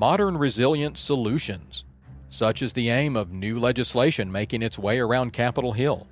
modern 0.00 0.34
resilient 0.34 0.96
solutions. 0.96 1.84
Such 2.30 2.62
is 2.62 2.72
the 2.72 2.88
aim 2.88 3.16
of 3.16 3.32
new 3.32 3.60
legislation 3.60 4.32
making 4.32 4.62
its 4.62 4.78
way 4.78 4.98
around 4.98 5.34
Capitol 5.34 5.72
Hill, 5.72 6.06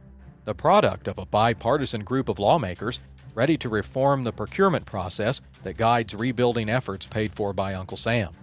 the 0.44 0.54
product 0.54 1.08
of 1.08 1.16
a 1.16 1.24
bipartisan 1.24 2.04
group 2.04 2.28
of 2.28 2.38
lawmakers 2.38 3.00
ready 3.34 3.56
to 3.56 3.70
reform 3.70 4.24
the 4.24 4.32
procurement 4.32 4.84
process 4.84 5.40
that 5.62 5.78
guides 5.78 6.14
rebuilding 6.14 6.68
efforts 6.68 7.06
paid 7.06 7.34
for 7.34 7.54
by 7.54 7.72
Uncle 7.72 7.96
Sam. 7.96 8.34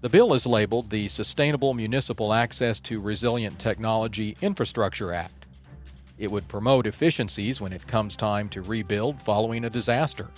The 0.00 0.08
bill 0.08 0.34
is 0.34 0.46
labeled 0.46 0.90
the 0.90 1.06
Sustainable 1.06 1.72
Municipal 1.72 2.34
Access 2.34 2.80
to 2.80 3.00
Resilient 3.00 3.60
Technology 3.60 4.36
Infrastructure 4.42 5.12
Act. 5.12 5.46
It 6.18 6.28
would 6.28 6.48
promote 6.48 6.88
efficiencies 6.88 7.60
when 7.60 7.72
it 7.72 7.86
comes 7.86 8.16
time 8.16 8.48
to 8.48 8.62
rebuild 8.62 9.22
following 9.22 9.64
a 9.66 9.70
disaster. 9.70 10.28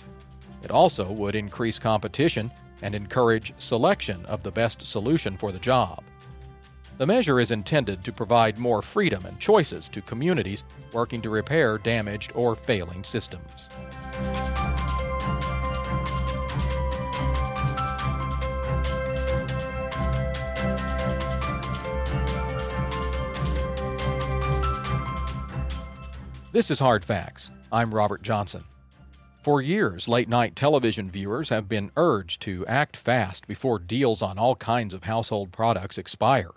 It 0.61 0.69
also 0.69 1.11
would 1.13 1.33
increase 1.33 1.79
competition 1.79 2.51
and 2.81 2.95
encourage 2.95 3.53
selection 3.57 4.25
of 4.25 4.43
the 4.43 4.51
best 4.51 4.85
solution 4.85 5.37
for 5.37 5.51
the 5.51 5.59
job. 5.59 6.03
The 6.97 7.05
measure 7.05 7.39
is 7.39 7.51
intended 7.51 8.03
to 8.03 8.11
provide 8.11 8.57
more 8.57 8.81
freedom 8.81 9.25
and 9.25 9.39
choices 9.39 9.87
to 9.89 10.01
communities 10.01 10.63
working 10.93 11.21
to 11.21 11.29
repair 11.29 11.77
damaged 11.77 12.31
or 12.33 12.55
failing 12.55 13.03
systems. 13.03 13.69
This 26.51 26.71
is 26.71 26.79
Hard 26.79 27.05
Facts. 27.05 27.51
I'm 27.71 27.93
Robert 27.93 28.23
Johnson. 28.23 28.63
For 29.47 29.61
years, 29.61 30.09
late 30.09 30.27
night 30.27 30.57
television 30.57 31.09
viewers 31.09 31.47
have 31.47 31.69
been 31.69 31.89
urged 31.95 32.41
to 32.41 32.65
act 32.65 32.97
fast 32.97 33.47
before 33.47 33.79
deals 33.79 34.21
on 34.21 34.37
all 34.37 34.57
kinds 34.57 34.93
of 34.93 35.05
household 35.05 35.53
products 35.53 35.97
expire. 35.97 36.51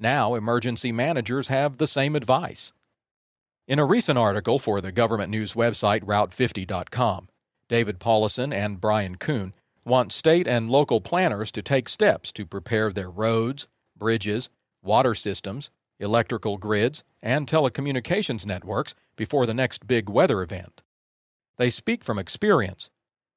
Now, 0.00 0.34
emergency 0.34 0.90
managers 0.90 1.46
have 1.46 1.76
the 1.76 1.86
same 1.86 2.16
advice. 2.16 2.72
In 3.68 3.78
a 3.78 3.84
recent 3.84 4.18
article 4.18 4.58
for 4.58 4.80
the 4.80 4.90
government 4.90 5.30
news 5.30 5.52
website 5.52 6.02
Route50.com, 6.02 7.28
David 7.68 8.00
Paulison 8.00 8.52
and 8.52 8.80
Bryan 8.80 9.18
Koon 9.18 9.54
want 9.84 10.10
state 10.10 10.48
and 10.48 10.68
local 10.68 11.00
planners 11.00 11.52
to 11.52 11.62
take 11.62 11.88
steps 11.88 12.32
to 12.32 12.44
prepare 12.44 12.90
their 12.90 13.08
roads, 13.08 13.68
bridges, 13.96 14.48
water 14.82 15.14
systems, 15.14 15.70
electrical 16.00 16.56
grids, 16.56 17.04
and 17.22 17.46
telecommunications 17.46 18.44
networks 18.44 18.96
before 19.14 19.46
the 19.46 19.54
next 19.54 19.86
big 19.86 20.10
weather 20.10 20.42
event. 20.42 20.82
They 21.58 21.70
speak 21.70 22.04
from 22.04 22.18
experience. 22.18 22.90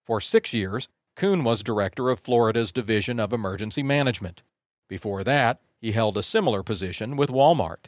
For 0.06 0.20
six 0.20 0.54
years, 0.54 0.88
Koon 1.16 1.44
was 1.44 1.64
director 1.64 2.10
of 2.10 2.20
Florida's 2.20 2.72
Division 2.72 3.20
of 3.20 3.34
Emergency 3.34 3.84
Management. 3.84 4.42
Before 4.88 5.24
that, 5.24 5.60
he 5.80 5.92
held 5.92 6.18
a 6.18 6.24
similar 6.24 6.64
position 6.64 7.16
with 7.16 7.30
Walmart. 7.30 7.86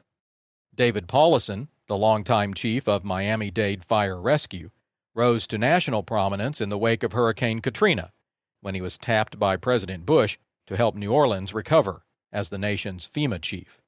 David 0.73 1.07
Paulison, 1.07 1.67
the 1.87 1.97
longtime 1.97 2.53
chief 2.53 2.87
of 2.87 3.03
Miami 3.03 3.51
Dade 3.51 3.83
Fire 3.83 4.19
Rescue, 4.21 4.71
rose 5.13 5.45
to 5.47 5.57
national 5.57 6.03
prominence 6.03 6.61
in 6.61 6.69
the 6.69 6.77
wake 6.77 7.03
of 7.03 7.11
Hurricane 7.11 7.59
Katrina 7.59 8.11
when 8.61 8.75
he 8.75 8.81
was 8.81 8.97
tapped 8.97 9.37
by 9.37 9.57
President 9.57 10.05
Bush 10.05 10.37
to 10.67 10.77
help 10.77 10.95
New 10.95 11.11
Orleans 11.11 11.53
recover 11.53 12.05
as 12.31 12.49
the 12.49 12.57
nation's 12.57 13.07
FEMA 13.07 13.41
chief. 13.41 13.81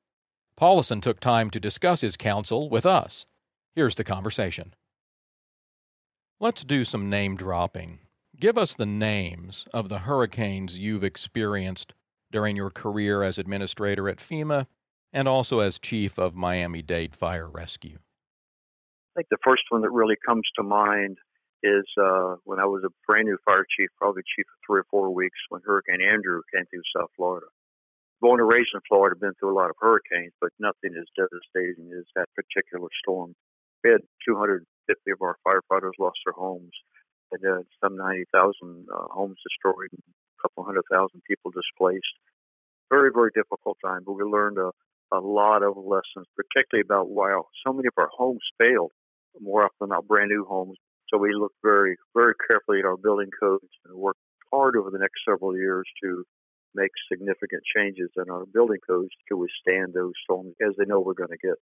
Paulison 0.59 1.01
took 1.01 1.19
time 1.19 1.49
to 1.51 1.59
discuss 1.59 2.01
his 2.01 2.17
counsel 2.17 2.69
with 2.69 2.85
us. 2.85 3.25
Here's 3.73 3.95
the 3.95 4.03
conversation. 4.03 4.73
Let's 6.43 6.65
do 6.65 6.83
some 6.83 7.09
name 7.09 7.37
dropping. 7.37 7.99
Give 8.37 8.57
us 8.57 8.75
the 8.75 8.85
names 8.85 9.65
of 9.73 9.87
the 9.87 9.99
hurricanes 9.99 10.77
you've 10.77 11.05
experienced 11.05 11.93
during 12.33 12.57
your 12.57 12.69
career 12.69 13.23
as 13.23 13.37
administrator 13.37 14.09
at 14.09 14.17
FEMA 14.17 14.67
and 15.13 15.29
also 15.29 15.61
as 15.61 15.79
chief 15.79 16.19
of 16.19 16.35
Miami 16.35 16.81
Dade 16.81 17.15
Fire 17.15 17.49
Rescue? 17.49 17.95
I 17.95 19.11
think 19.15 19.27
the 19.31 19.37
first 19.41 19.63
one 19.69 19.83
that 19.83 19.91
really 19.91 20.17
comes 20.27 20.43
to 20.57 20.63
mind 20.63 21.15
is 21.63 21.85
uh, 21.95 22.35
when 22.43 22.59
I 22.59 22.65
was 22.65 22.83
a 22.83 22.91
brand 23.07 23.27
new 23.27 23.37
fire 23.45 23.65
chief, 23.79 23.87
probably 23.97 24.23
chief 24.35 24.43
for 24.45 24.59
three 24.67 24.79
or 24.81 24.87
four 24.91 25.15
weeks, 25.15 25.39
when 25.47 25.61
Hurricane 25.63 26.01
Andrew 26.01 26.41
came 26.53 26.65
through 26.65 26.83
South 26.93 27.11
Florida. 27.15 27.47
Born 28.19 28.41
and 28.41 28.49
raised 28.49 28.71
in 28.73 28.81
Florida, 28.89 29.15
been 29.15 29.31
through 29.39 29.53
a 29.53 29.55
lot 29.55 29.69
of 29.69 29.77
hurricanes, 29.79 30.33
but 30.41 30.51
nothing 30.59 30.91
as 30.99 31.07
devastating 31.15 31.89
as 31.97 32.03
that 32.17 32.27
particular 32.35 32.89
storm. 33.01 33.33
We 33.81 33.91
had 33.91 34.01
250 34.87 35.11
of 35.11 35.21
our 35.21 35.37
firefighters 35.45 35.99
lost 35.99 36.19
their 36.25 36.33
homes, 36.33 36.71
and 37.31 37.41
uh, 37.45 37.63
some 37.83 37.97
90,000 37.97 38.87
uh, 38.91 39.07
homes 39.11 39.37
destroyed, 39.43 39.89
and 39.91 40.03
a 40.03 40.41
couple 40.41 40.63
hundred 40.63 40.83
thousand 40.91 41.21
people 41.27 41.51
displaced. 41.51 42.13
Very, 42.89 43.11
very 43.13 43.31
difficult 43.33 43.77
time, 43.83 44.01
but 44.05 44.13
we 44.13 44.23
learned 44.23 44.57
a, 44.57 44.71
a 45.11 45.19
lot 45.19 45.63
of 45.63 45.77
lessons, 45.77 46.27
particularly 46.35 46.83
about 46.85 47.09
why 47.09 47.33
so 47.65 47.73
many 47.73 47.87
of 47.87 47.97
our 47.97 48.09
homes 48.15 48.43
failed, 48.57 48.91
more 49.39 49.63
often 49.63 49.75
than 49.81 49.89
not 49.89 50.07
brand 50.07 50.29
new 50.29 50.45
homes. 50.45 50.77
So 51.09 51.17
we 51.17 51.33
looked 51.33 51.57
very, 51.63 51.97
very 52.13 52.33
carefully 52.47 52.79
at 52.79 52.85
our 52.85 52.97
building 52.97 53.29
codes 53.39 53.69
and 53.85 53.95
worked 53.95 54.19
hard 54.51 54.75
over 54.75 54.89
the 54.89 54.99
next 54.99 55.21
several 55.27 55.55
years 55.57 55.85
to 56.03 56.23
make 56.75 56.91
significant 57.11 57.61
changes 57.75 58.09
in 58.17 58.29
our 58.29 58.45
building 58.45 58.79
codes 58.87 59.11
to 59.29 59.37
withstand 59.37 59.93
those 59.93 60.13
storms 60.23 60.53
as 60.61 60.73
they 60.77 60.85
know 60.85 60.99
we're 60.99 61.13
going 61.13 61.29
to 61.29 61.47
get. 61.47 61.57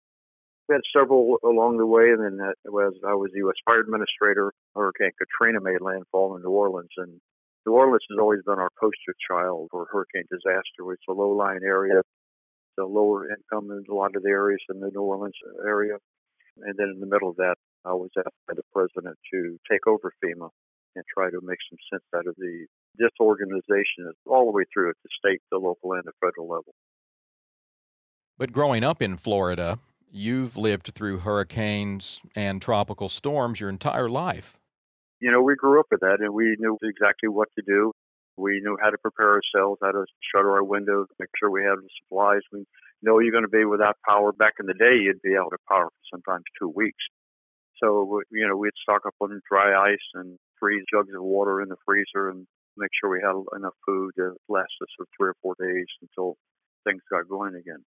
We 0.70 0.74
had 0.74 0.86
several 0.94 1.34
along 1.42 1.78
the 1.78 1.86
way, 1.86 2.14
and 2.14 2.22
then 2.22 2.36
that 2.38 2.54
was 2.70 2.94
I 3.02 3.14
was 3.14 3.34
the 3.34 3.42
U.S. 3.42 3.58
Fire 3.66 3.80
Administrator. 3.80 4.54
Hurricane 4.76 5.10
Katrina 5.18 5.58
made 5.60 5.80
landfall 5.80 6.36
in 6.36 6.42
New 6.42 6.54
Orleans, 6.54 6.94
and 6.96 7.20
New 7.66 7.72
Orleans 7.72 8.06
has 8.08 8.18
always 8.20 8.38
been 8.46 8.60
our 8.60 8.70
poster 8.78 9.18
child 9.18 9.66
for 9.72 9.88
hurricane 9.90 10.30
disaster. 10.30 10.86
It's 10.94 11.02
a 11.08 11.12
low-lying 11.12 11.66
area, 11.66 11.98
it's 11.98 12.78
a 12.78 12.84
lower 12.84 13.26
income 13.26 13.72
in 13.72 13.82
a 13.90 13.92
lot 13.92 14.14
of 14.14 14.22
the 14.22 14.28
areas 14.28 14.60
in 14.70 14.78
the 14.78 14.92
New 14.94 15.02
Orleans 15.02 15.34
area. 15.66 15.98
And 16.62 16.78
then 16.78 16.86
in 16.94 17.00
the 17.00 17.10
middle 17.10 17.30
of 17.30 17.36
that, 17.42 17.56
I 17.84 17.94
was 17.94 18.10
asked 18.16 18.28
by 18.46 18.54
the 18.54 18.62
president 18.72 19.18
to 19.34 19.58
take 19.68 19.88
over 19.88 20.12
FEMA 20.22 20.50
and 20.94 21.04
try 21.12 21.30
to 21.30 21.40
make 21.42 21.58
some 21.68 21.82
sense 21.90 22.06
out 22.14 22.28
of 22.28 22.36
the 22.38 22.66
disorganization 22.96 24.06
all 24.24 24.46
the 24.46 24.52
way 24.52 24.62
through 24.72 24.90
at 24.90 24.96
the 25.02 25.10
state, 25.18 25.42
the 25.50 25.58
local, 25.58 25.94
and 25.94 26.04
the 26.04 26.12
federal 26.20 26.46
level. 26.46 26.74
But 28.38 28.52
growing 28.52 28.84
up 28.84 29.02
in 29.02 29.16
Florida, 29.16 29.80
you've 30.10 30.56
lived 30.56 30.88
through 30.94 31.18
hurricanes 31.18 32.20
and 32.34 32.60
tropical 32.60 33.08
storms 33.08 33.60
your 33.60 33.70
entire 33.70 34.08
life 34.08 34.60
you 35.20 35.30
know, 35.30 35.42
we 35.42 35.54
grew 35.54 35.78
up 35.78 35.86
with 35.90 36.00
that 36.00 36.18
and 36.20 36.32
we 36.32 36.56
knew 36.58 36.78
exactly 36.82 37.28
what 37.28 37.48
to 37.56 37.62
do. 37.64 37.92
We 38.36 38.60
knew 38.60 38.78
how 38.82 38.88
to 38.88 38.96
prepare 38.96 39.36
ourselves, 39.36 39.78
how 39.82 39.92
to 39.92 40.06
shutter 40.32 40.52
our 40.52 40.64
windows, 40.64 41.08
make 41.18 41.28
sure 41.38 41.50
we 41.50 41.62
had 41.62 41.76
the 41.76 41.88
supplies. 42.02 42.40
We 42.50 42.64
know 43.02 43.18
you're 43.18 43.32
going 43.32 43.44
to 43.44 43.48
be 43.48 43.66
without 43.66 43.96
power. 44.08 44.32
Back 44.32 44.54
in 44.58 44.66
the 44.66 44.74
day, 44.74 44.96
you'd 44.96 45.20
be 45.20 45.36
out 45.36 45.52
of 45.52 45.60
power 45.68 45.88
for 45.88 46.16
sometimes 46.16 46.44
two 46.58 46.68
weeks. 46.68 47.04
So, 47.82 48.22
you 48.30 48.48
know, 48.48 48.56
we'd 48.56 48.72
stock 48.82 49.02
up 49.06 49.14
on 49.20 49.40
dry 49.50 49.92
ice 49.92 50.06
and 50.14 50.38
freeze 50.58 50.84
jugs 50.92 51.12
of 51.14 51.22
water 51.22 51.60
in 51.60 51.68
the 51.68 51.76
freezer 51.84 52.30
and 52.30 52.46
make 52.78 52.90
sure 52.98 53.10
we 53.10 53.20
had 53.20 53.36
enough 53.56 53.74
food 53.84 54.12
to 54.16 54.32
last 54.48 54.72
us 54.80 54.88
for 54.96 55.06
three 55.16 55.30
or 55.30 55.36
four 55.42 55.54
days 55.60 55.86
until 56.00 56.36
things 56.84 57.02
got 57.10 57.28
going 57.28 57.54
again 57.54 57.84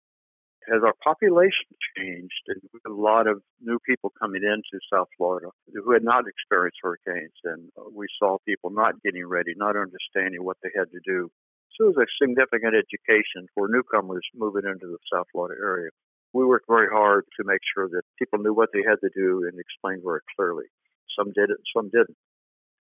as 0.69 0.83
our 0.85 0.95
population 1.03 1.73
changed, 1.97 2.45
and 2.49 2.61
a 2.87 2.93
lot 2.93 3.27
of 3.27 3.43
new 3.61 3.79
people 3.87 4.13
coming 4.21 4.43
into 4.43 4.85
South 4.93 5.09
Florida 5.17 5.49
who 5.73 5.93
had 5.93 6.05
not 6.05 6.29
experienced 6.29 6.79
hurricanes, 6.83 7.33
and 7.45 7.71
we 7.95 8.07
saw 8.19 8.37
people 8.47 8.71
not 8.71 9.01
getting 9.03 9.27
ready, 9.27 9.53
not 9.57 9.77
understanding 9.77 10.45
what 10.45 10.59
they 10.63 10.71
had 10.77 10.91
to 10.93 11.01
do. 11.05 11.31
So 11.77 11.89
it 11.89 11.97
was 11.97 12.05
a 12.05 12.17
significant 12.21 12.75
education 12.77 13.49
for 13.55 13.69
newcomers 13.69 14.27
moving 14.35 14.69
into 14.69 14.87
the 14.87 15.01
South 15.13 15.27
Florida 15.33 15.57
area. 15.57 15.91
We 16.33 16.45
worked 16.45 16.69
very 16.69 16.89
hard 16.93 17.25
to 17.41 17.47
make 17.47 17.65
sure 17.75 17.89
that 17.89 18.03
people 18.19 18.39
knew 18.39 18.53
what 18.53 18.69
they 18.73 18.85
had 18.87 19.01
to 19.01 19.11
do 19.17 19.49
and 19.49 19.59
explained 19.59 20.03
very 20.05 20.21
clearly. 20.37 20.67
Some 21.17 21.33
did 21.33 21.51
it, 21.51 21.59
some 21.75 21.89
didn't. 21.89 22.19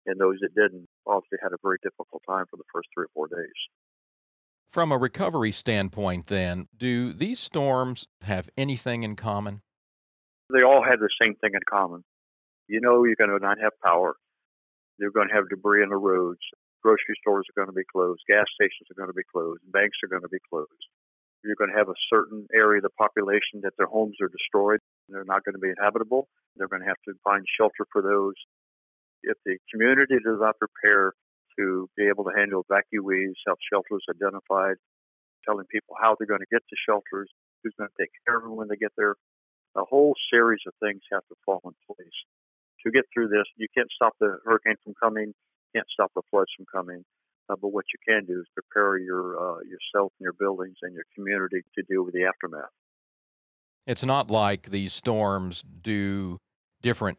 And 0.06 0.20
those 0.20 0.38
that 0.42 0.54
didn't 0.54 0.88
obviously 1.08 1.40
had 1.42 1.54
a 1.54 1.62
very 1.64 1.78
difficult 1.82 2.22
time 2.28 2.46
for 2.50 2.58
the 2.58 2.68
first 2.74 2.90
three 2.94 3.06
or 3.06 3.14
four 3.14 3.28
days. 3.28 3.60
From 4.70 4.92
a 4.92 5.00
recovery 5.00 5.52
standpoint, 5.52 6.28
then, 6.28 6.68
do 6.78 7.12
these 7.12 7.40
storms 7.40 8.06
have 8.22 8.52
anything 8.56 9.02
in 9.02 9.16
common? 9.16 9.64
They 10.54 10.62
all 10.62 10.86
have 10.88 11.00
the 11.00 11.10
same 11.20 11.34
thing 11.42 11.56
in 11.56 11.66
common. 11.68 12.04
You 12.68 12.80
know, 12.80 13.04
you're 13.04 13.18
going 13.18 13.34
to 13.34 13.44
not 13.44 13.58
have 13.58 13.74
power. 13.84 14.14
You're 15.00 15.10
going 15.10 15.28
to 15.30 15.34
have 15.34 15.50
debris 15.50 15.82
in 15.82 15.90
the 15.90 15.98
roads. 15.98 16.46
Grocery 16.84 17.18
stores 17.20 17.48
are 17.50 17.58
going 17.58 17.74
to 17.74 17.74
be 17.74 17.82
closed. 17.92 18.22
Gas 18.30 18.46
stations 18.54 18.86
are 18.92 18.94
going 18.94 19.10
to 19.10 19.18
be 19.18 19.26
closed. 19.34 19.60
Banks 19.74 19.98
are 20.06 20.08
going 20.08 20.22
to 20.22 20.30
be 20.30 20.38
closed. 20.48 20.86
You're 21.44 21.58
going 21.58 21.72
to 21.72 21.78
have 21.78 21.90
a 21.90 21.98
certain 22.14 22.46
area 22.54 22.78
of 22.78 22.84
the 22.84 22.94
population 22.94 23.66
that 23.66 23.74
their 23.80 23.90
homes 23.90 24.18
are 24.22 24.30
destroyed. 24.30 24.82
They're 25.10 25.26
not 25.26 25.44
going 25.46 25.58
to 25.58 25.66
be 25.66 25.74
inhabitable. 25.74 26.28
They're 26.58 26.70
going 26.70 26.84
to 26.84 26.88
have 26.88 27.02
to 27.10 27.18
find 27.24 27.42
shelter 27.58 27.90
for 27.92 28.04
those. 28.04 28.38
If 29.24 29.38
the 29.50 29.58
community 29.74 30.22
does 30.24 30.38
not 30.40 30.62
prepare 30.62 31.14
to 31.60 31.90
be 31.98 32.08
able 32.08 32.24
to 32.24 32.32
handle 32.36 32.64
evacuees, 32.64 33.36
have 33.46 33.60
shelters 33.68 34.04
identified, 34.10 34.80
telling 35.44 35.66
people 35.68 35.96
how 36.02 36.16
they're 36.16 36.28
going 36.28 36.40
to 36.40 36.54
get 36.56 36.64
to 36.70 36.76
shelters, 36.88 37.30
who's 37.62 37.76
going 37.78 37.90
to 37.92 38.00
take 38.00 38.12
care 38.26 38.38
of 38.38 38.44
them 38.44 38.56
when 38.56 38.70
they 38.70 38.80
get 38.80 38.96
there. 38.96 39.16
A 39.76 39.84
whole 39.84 40.16
series 40.32 40.64
of 40.66 40.74
things 40.80 41.02
have 41.12 41.28
to 41.28 41.36
fall 41.46 41.62
in 41.66 41.76
place. 41.86 42.20
To 42.86 42.92
get 42.92 43.04
through 43.14 43.28
this, 43.28 43.44
you 43.58 43.68
can't 43.76 43.92
stop 43.92 44.14
the 44.20 44.40
hurricane 44.46 44.80
from 44.84 44.94
coming, 44.96 45.34
can't 45.76 45.86
stop 45.92 46.12
the 46.16 46.24
floods 46.32 46.50
from 46.56 46.66
coming, 46.74 47.04
Uh, 47.50 47.56
but 47.62 47.70
what 47.70 47.86
you 47.94 48.00
can 48.08 48.26
do 48.26 48.40
is 48.40 48.46
prepare 48.54 48.98
your 48.98 49.36
uh, 49.38 49.60
yourself 49.62 50.14
and 50.20 50.24
your 50.24 50.34
buildings 50.34 50.78
and 50.84 50.94
your 50.94 51.06
community 51.16 51.62
to 51.76 51.82
deal 51.84 52.04
with 52.04 52.14
the 52.14 52.24
aftermath. 52.24 52.70
It's 53.88 54.06
not 54.06 54.30
like 54.30 54.70
these 54.70 54.94
storms 54.94 55.64
do 55.64 56.38
different 56.82 57.18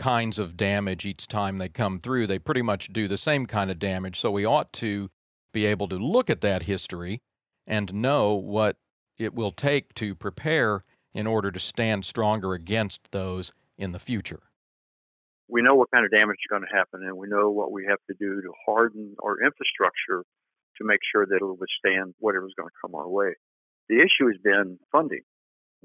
kinds 0.00 0.38
of 0.38 0.56
damage 0.56 1.04
each 1.04 1.28
time 1.28 1.58
they 1.58 1.68
come 1.68 2.00
through. 2.00 2.26
They 2.26 2.38
pretty 2.38 2.62
much 2.62 2.90
do 2.90 3.06
the 3.06 3.18
same 3.18 3.44
kind 3.44 3.70
of 3.70 3.78
damage. 3.78 4.18
So 4.18 4.30
we 4.30 4.46
ought 4.46 4.72
to 4.74 5.10
be 5.52 5.66
able 5.66 5.88
to 5.88 5.96
look 5.96 6.30
at 6.30 6.40
that 6.40 6.62
history 6.62 7.20
and 7.66 7.92
know 7.92 8.32
what 8.32 8.76
it 9.18 9.34
will 9.34 9.50
take 9.50 9.92
to 9.94 10.14
prepare 10.14 10.84
in 11.12 11.26
order 11.26 11.50
to 11.50 11.58
stand 11.58 12.06
stronger 12.06 12.54
against 12.54 13.12
those 13.12 13.52
in 13.76 13.92
the 13.92 13.98
future. 13.98 14.40
We 15.48 15.60
know 15.60 15.74
what 15.74 15.90
kind 15.90 16.06
of 16.06 16.10
damage 16.10 16.38
is 16.40 16.48
going 16.48 16.62
to 16.62 16.74
happen, 16.74 17.02
and 17.04 17.16
we 17.16 17.28
know 17.28 17.50
what 17.50 17.70
we 17.70 17.84
have 17.86 17.98
to 18.08 18.14
do 18.18 18.40
to 18.40 18.52
harden 18.64 19.16
our 19.22 19.36
infrastructure 19.44 20.24
to 20.78 20.84
make 20.84 21.00
sure 21.12 21.26
that 21.26 21.36
it'll 21.36 21.58
withstand 21.58 22.14
whatever's 22.20 22.54
going 22.56 22.68
to 22.68 22.80
come 22.80 22.94
our 22.94 23.08
way. 23.08 23.34
The 23.90 23.96
issue 23.96 24.28
has 24.28 24.40
been 24.42 24.78
funding. 24.92 25.22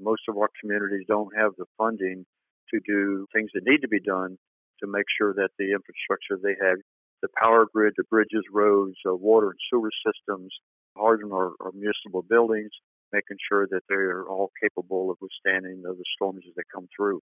Most 0.00 0.22
of 0.28 0.38
our 0.38 0.48
communities 0.60 1.04
don't 1.06 1.36
have 1.36 1.52
the 1.58 1.66
funding 1.76 2.24
to 2.72 2.80
do 2.86 3.26
things 3.34 3.50
that 3.54 3.64
need 3.64 3.82
to 3.82 3.88
be 3.88 4.00
done 4.00 4.38
to 4.80 4.86
make 4.86 5.06
sure 5.18 5.32
that 5.34 5.50
the 5.58 5.72
infrastructure 5.72 6.38
they 6.42 6.56
have, 6.60 6.78
the 7.22 7.28
power 7.40 7.66
grid, 7.72 7.94
the 7.96 8.04
bridges, 8.04 8.44
roads, 8.52 8.96
uh, 9.08 9.14
water 9.14 9.50
and 9.50 9.58
sewer 9.70 9.90
systems, 10.04 10.52
harden 10.96 11.32
our, 11.32 11.52
our, 11.60 11.72
municipal 11.72 12.22
buildings, 12.22 12.70
making 13.12 13.36
sure 13.50 13.66
that 13.70 13.82
they're 13.88 14.28
all 14.28 14.50
capable 14.62 15.10
of 15.10 15.16
withstanding 15.20 15.82
the, 15.82 15.94
the 15.94 16.04
storms 16.14 16.42
as 16.46 16.54
they 16.56 16.62
come 16.72 16.88
through. 16.94 17.20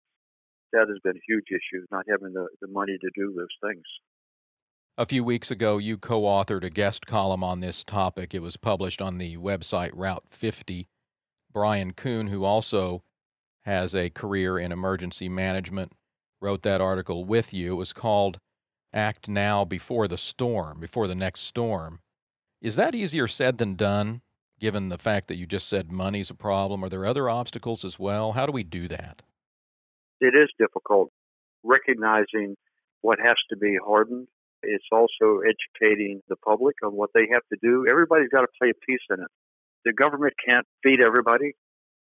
That 0.72 0.88
has 0.88 0.98
been 1.04 1.16
a 1.16 1.26
huge 1.28 1.46
issue, 1.50 1.84
not 1.90 2.06
having 2.08 2.32
the, 2.32 2.46
the 2.60 2.68
money 2.68 2.96
to 2.98 3.10
do 3.14 3.34
those 3.36 3.70
things. 3.70 3.84
A 4.98 5.06
few 5.06 5.24
weeks 5.24 5.50
ago, 5.50 5.78
you 5.78 5.96
co 5.96 6.22
authored 6.22 6.64
a 6.64 6.70
guest 6.70 7.06
column 7.06 7.42
on 7.42 7.60
this 7.60 7.82
topic. 7.84 8.34
It 8.34 8.42
was 8.42 8.56
published 8.56 9.00
on 9.02 9.18
the 9.18 9.36
website 9.36 9.90
Route 9.94 10.24
50. 10.30 10.88
Bryan 11.52 11.92
Koon, 11.92 12.28
who 12.28 12.44
also 12.44 13.02
has 13.62 13.94
a 13.94 14.10
career 14.10 14.58
in 14.58 14.72
emergency 14.72 15.28
management, 15.28 15.92
wrote 16.40 16.62
that 16.62 16.80
article 16.80 17.24
with 17.24 17.52
you. 17.52 17.72
It 17.72 17.76
was 17.76 17.92
called 17.92 18.38
Act 18.92 19.28
Now 19.28 19.64
Before 19.64 20.08
the 20.08 20.18
Storm, 20.18 20.80
Before 20.80 21.06
the 21.06 21.14
Next 21.14 21.40
Storm. 21.40 22.00
Is 22.60 22.76
that 22.76 22.94
easier 22.94 23.26
said 23.26 23.58
than 23.58 23.74
done, 23.74 24.22
given 24.60 24.88
the 24.88 24.98
fact 24.98 25.28
that 25.28 25.36
you 25.36 25.46
just 25.46 25.68
said 25.68 25.90
money's 25.90 26.30
a 26.30 26.34
problem? 26.34 26.84
Are 26.84 26.88
there 26.88 27.06
other 27.06 27.28
obstacles 27.28 27.84
as 27.84 27.98
well? 27.98 28.32
How 28.32 28.46
do 28.46 28.52
we 28.52 28.62
do 28.62 28.88
that? 28.88 29.22
It 30.20 30.34
is 30.34 30.48
difficult 30.58 31.10
recognizing 31.64 32.56
what 33.00 33.18
has 33.18 33.36
to 33.50 33.56
be 33.56 33.76
hardened. 33.84 34.28
It's 34.62 34.84
also 34.92 35.40
educating 35.40 36.22
the 36.28 36.36
public 36.36 36.76
on 36.84 36.92
what 36.92 37.10
they 37.14 37.26
have 37.32 37.42
to 37.52 37.58
do. 37.60 37.86
Everybody's 37.90 38.28
got 38.28 38.42
to 38.42 38.48
play 38.60 38.70
a 38.70 38.86
piece 38.86 39.02
in 39.10 39.20
it. 39.20 39.30
The 39.84 39.92
government 39.92 40.34
can't 40.44 40.66
feed 40.82 41.00
everybody. 41.00 41.54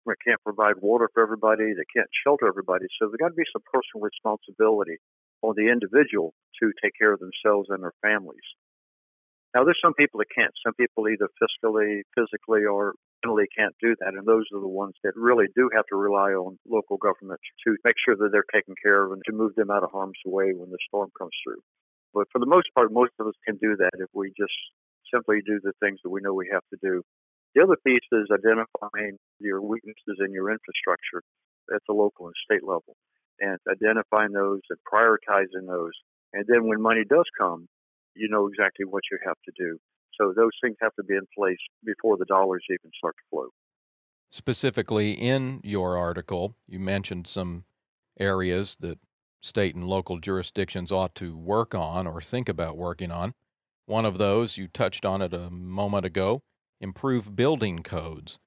They 0.09 0.19
can't 0.25 0.41
provide 0.43 0.81
water 0.81 1.09
for 1.13 1.23
everybody. 1.23 1.73
They 1.73 1.87
can't 1.95 2.09
shelter 2.25 2.47
everybody. 2.47 2.85
So 2.97 3.07
there's 3.07 3.21
got 3.21 3.29
to 3.29 3.39
be 3.39 3.47
some 3.53 3.63
personal 3.71 4.03
responsibility 4.03 4.97
on 5.41 5.53
the 5.55 5.69
individual 5.71 6.33
to 6.59 6.73
take 6.83 6.93
care 6.99 7.13
of 7.13 7.21
themselves 7.21 7.69
and 7.69 7.83
their 7.83 7.95
families. 8.01 8.43
Now, 9.55 9.63
there's 9.63 9.81
some 9.81 9.93
people 9.93 10.19
that 10.19 10.29
can't. 10.35 10.53
Some 10.65 10.73
people 10.75 11.09
either 11.09 11.29
fiscally, 11.41 12.01
physically, 12.13 12.65
or 12.65 12.93
mentally 13.23 13.45
can't 13.57 13.73
do 13.81 13.95
that. 13.99 14.13
And 14.13 14.27
those 14.27 14.45
are 14.53 14.61
the 14.61 14.67
ones 14.67 14.93
that 15.03 15.13
really 15.15 15.47
do 15.55 15.69
have 15.73 15.85
to 15.89 15.95
rely 15.95 16.31
on 16.37 16.59
local 16.69 16.97
government 16.97 17.39
to 17.65 17.75
make 17.83 17.95
sure 17.97 18.15
that 18.15 18.29
they're 18.31 18.45
taken 18.53 18.75
care 18.83 19.05
of 19.05 19.11
and 19.11 19.21
to 19.25 19.33
move 19.33 19.55
them 19.55 19.71
out 19.71 19.83
of 19.83 19.91
harm's 19.91 20.21
way 20.25 20.53
when 20.53 20.69
the 20.69 20.77
storm 20.87 21.09
comes 21.17 21.33
through. 21.43 21.61
But 22.13 22.27
for 22.31 22.39
the 22.39 22.45
most 22.45 22.67
part, 22.75 22.91
most 22.91 23.11
of 23.19 23.27
us 23.27 23.33
can 23.45 23.57
do 23.57 23.75
that 23.77 23.97
if 23.97 24.09
we 24.13 24.31
just 24.37 24.53
simply 25.11 25.41
do 25.45 25.59
the 25.63 25.73
things 25.79 25.99
that 26.03 26.09
we 26.09 26.21
know 26.21 26.33
we 26.33 26.49
have 26.51 26.63
to 26.69 26.77
do. 26.81 27.01
The 27.55 27.63
other 27.63 27.77
piece 27.85 28.05
is 28.11 28.27
identifying 28.31 29.17
your 29.39 29.61
weaknesses 29.61 30.17
in 30.23 30.31
your 30.31 30.51
infrastructure 30.51 31.23
at 31.73 31.81
the 31.87 31.93
local 31.93 32.27
and 32.27 32.35
state 32.43 32.63
level 32.63 32.95
and 33.39 33.57
identifying 33.69 34.31
those 34.33 34.61
and 34.69 34.79
prioritizing 34.91 35.67
those. 35.67 35.93
And 36.33 36.45
then 36.47 36.67
when 36.67 36.81
money 36.81 37.03
does 37.09 37.25
come, 37.39 37.67
you 38.15 38.29
know 38.29 38.47
exactly 38.47 38.85
what 38.85 39.03
you 39.11 39.17
have 39.25 39.37
to 39.45 39.51
do. 39.57 39.79
So 40.19 40.33
those 40.35 40.51
things 40.61 40.75
have 40.81 40.93
to 40.95 41.03
be 41.03 41.15
in 41.15 41.25
place 41.35 41.57
before 41.85 42.17
the 42.17 42.25
dollars 42.25 42.63
even 42.69 42.91
start 42.97 43.15
to 43.17 43.29
flow. 43.29 43.47
Specifically, 44.29 45.13
in 45.13 45.61
your 45.63 45.97
article, 45.97 46.55
you 46.67 46.79
mentioned 46.79 47.25
some 47.25 47.63
areas 48.19 48.75
that 48.81 48.99
state 49.41 49.73
and 49.73 49.85
local 49.85 50.19
jurisdictions 50.19 50.91
ought 50.91 51.15
to 51.15 51.35
work 51.35 51.73
on 51.73 52.05
or 52.05 52.21
think 52.21 52.49
about 52.49 52.77
working 52.77 53.11
on. 53.11 53.33
One 53.85 54.05
of 54.05 54.17
those, 54.17 54.57
you 54.57 54.67
touched 54.67 55.05
on 55.05 55.21
it 55.21 55.33
a 55.33 55.49
moment 55.49 56.05
ago, 56.05 56.43
improve 56.79 57.35
building 57.35 57.83
codes. 57.83 58.39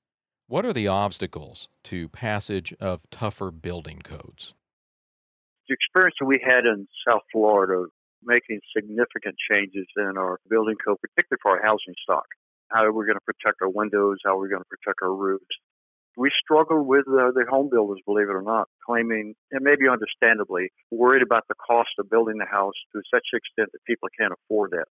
What 0.46 0.64
are 0.66 0.72
the 0.72 0.88
obstacles 0.88 1.68
to 1.84 2.08
passage 2.08 2.74
of 2.80 3.08
tougher 3.10 3.50
building 3.50 4.00
codes? 4.02 4.54
The 5.68 5.74
experience 5.74 6.16
that 6.20 6.26
we 6.26 6.40
had 6.44 6.64
in 6.64 6.86
South 7.06 7.22
Florida 7.32 7.86
making 8.24 8.60
significant 8.76 9.34
changes 9.50 9.86
in 9.96 10.14
our 10.16 10.38
building 10.48 10.76
code, 10.84 10.98
particularly 11.00 11.40
for 11.42 11.52
our 11.52 11.62
housing 11.62 11.94
stock. 12.02 12.26
How 12.68 12.84
are 12.84 12.92
we 12.92 13.04
going 13.04 13.18
to 13.18 13.24
protect 13.24 13.60
our 13.62 13.68
windows? 13.68 14.18
How 14.24 14.36
are 14.38 14.42
we 14.42 14.48
going 14.48 14.62
to 14.62 14.68
protect 14.68 15.00
our 15.02 15.14
roofs? 15.14 15.44
We 16.16 16.30
struggled 16.44 16.86
with 16.86 17.08
uh, 17.08 17.32
the 17.32 17.44
home 17.48 17.70
builders, 17.70 18.00
believe 18.04 18.28
it 18.28 18.36
or 18.36 18.42
not, 18.42 18.68
claiming, 18.84 19.34
and 19.50 19.64
maybe 19.64 19.88
understandably, 19.88 20.68
worried 20.90 21.22
about 21.22 21.44
the 21.48 21.54
cost 21.54 21.90
of 21.98 22.10
building 22.10 22.36
the 22.36 22.44
house 22.44 22.76
to 22.92 23.00
such 23.12 23.24
extent 23.32 23.72
that 23.72 23.84
people 23.86 24.08
can't 24.18 24.32
afford 24.32 24.72
that. 24.72 24.84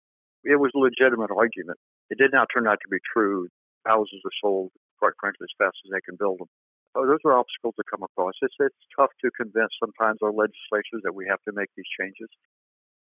It 0.43 0.59
was 0.59 0.71
a 0.73 0.79
legitimate 0.79 1.29
argument. 1.29 1.77
It 2.11 2.19
did 2.19 2.35
not 2.35 2.51
turn 2.51 2.67
out 2.67 2.83
to 2.83 2.91
be 2.91 2.99
true. 3.15 3.47
Houses 3.87 4.19
are 4.27 4.37
sold, 4.43 4.71
quite 4.99 5.15
frankly, 5.19 5.47
as 5.47 5.55
fast 5.57 5.79
as 5.87 5.95
they 5.95 6.03
can 6.03 6.19
build 6.19 6.43
them. 6.43 6.51
So 6.93 7.01
oh, 7.01 7.07
those 7.07 7.23
are 7.23 7.39
obstacles 7.39 7.79
to 7.79 7.87
come 7.87 8.03
across. 8.03 8.35
It's, 8.43 8.53
it's 8.59 8.83
tough 8.99 9.15
to 9.23 9.31
convince 9.31 9.71
sometimes 9.79 10.19
our 10.19 10.35
legislatures 10.35 11.07
that 11.07 11.15
we 11.15 11.25
have 11.31 11.39
to 11.47 11.55
make 11.55 11.71
these 11.79 11.87
changes 11.95 12.27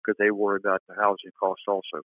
because 0.04 0.19
they 0.19 0.30
worry 0.30 0.59
about 0.59 0.83
the 0.92 0.95
housing 1.00 1.31
costs 1.39 1.63
also. 1.71 2.04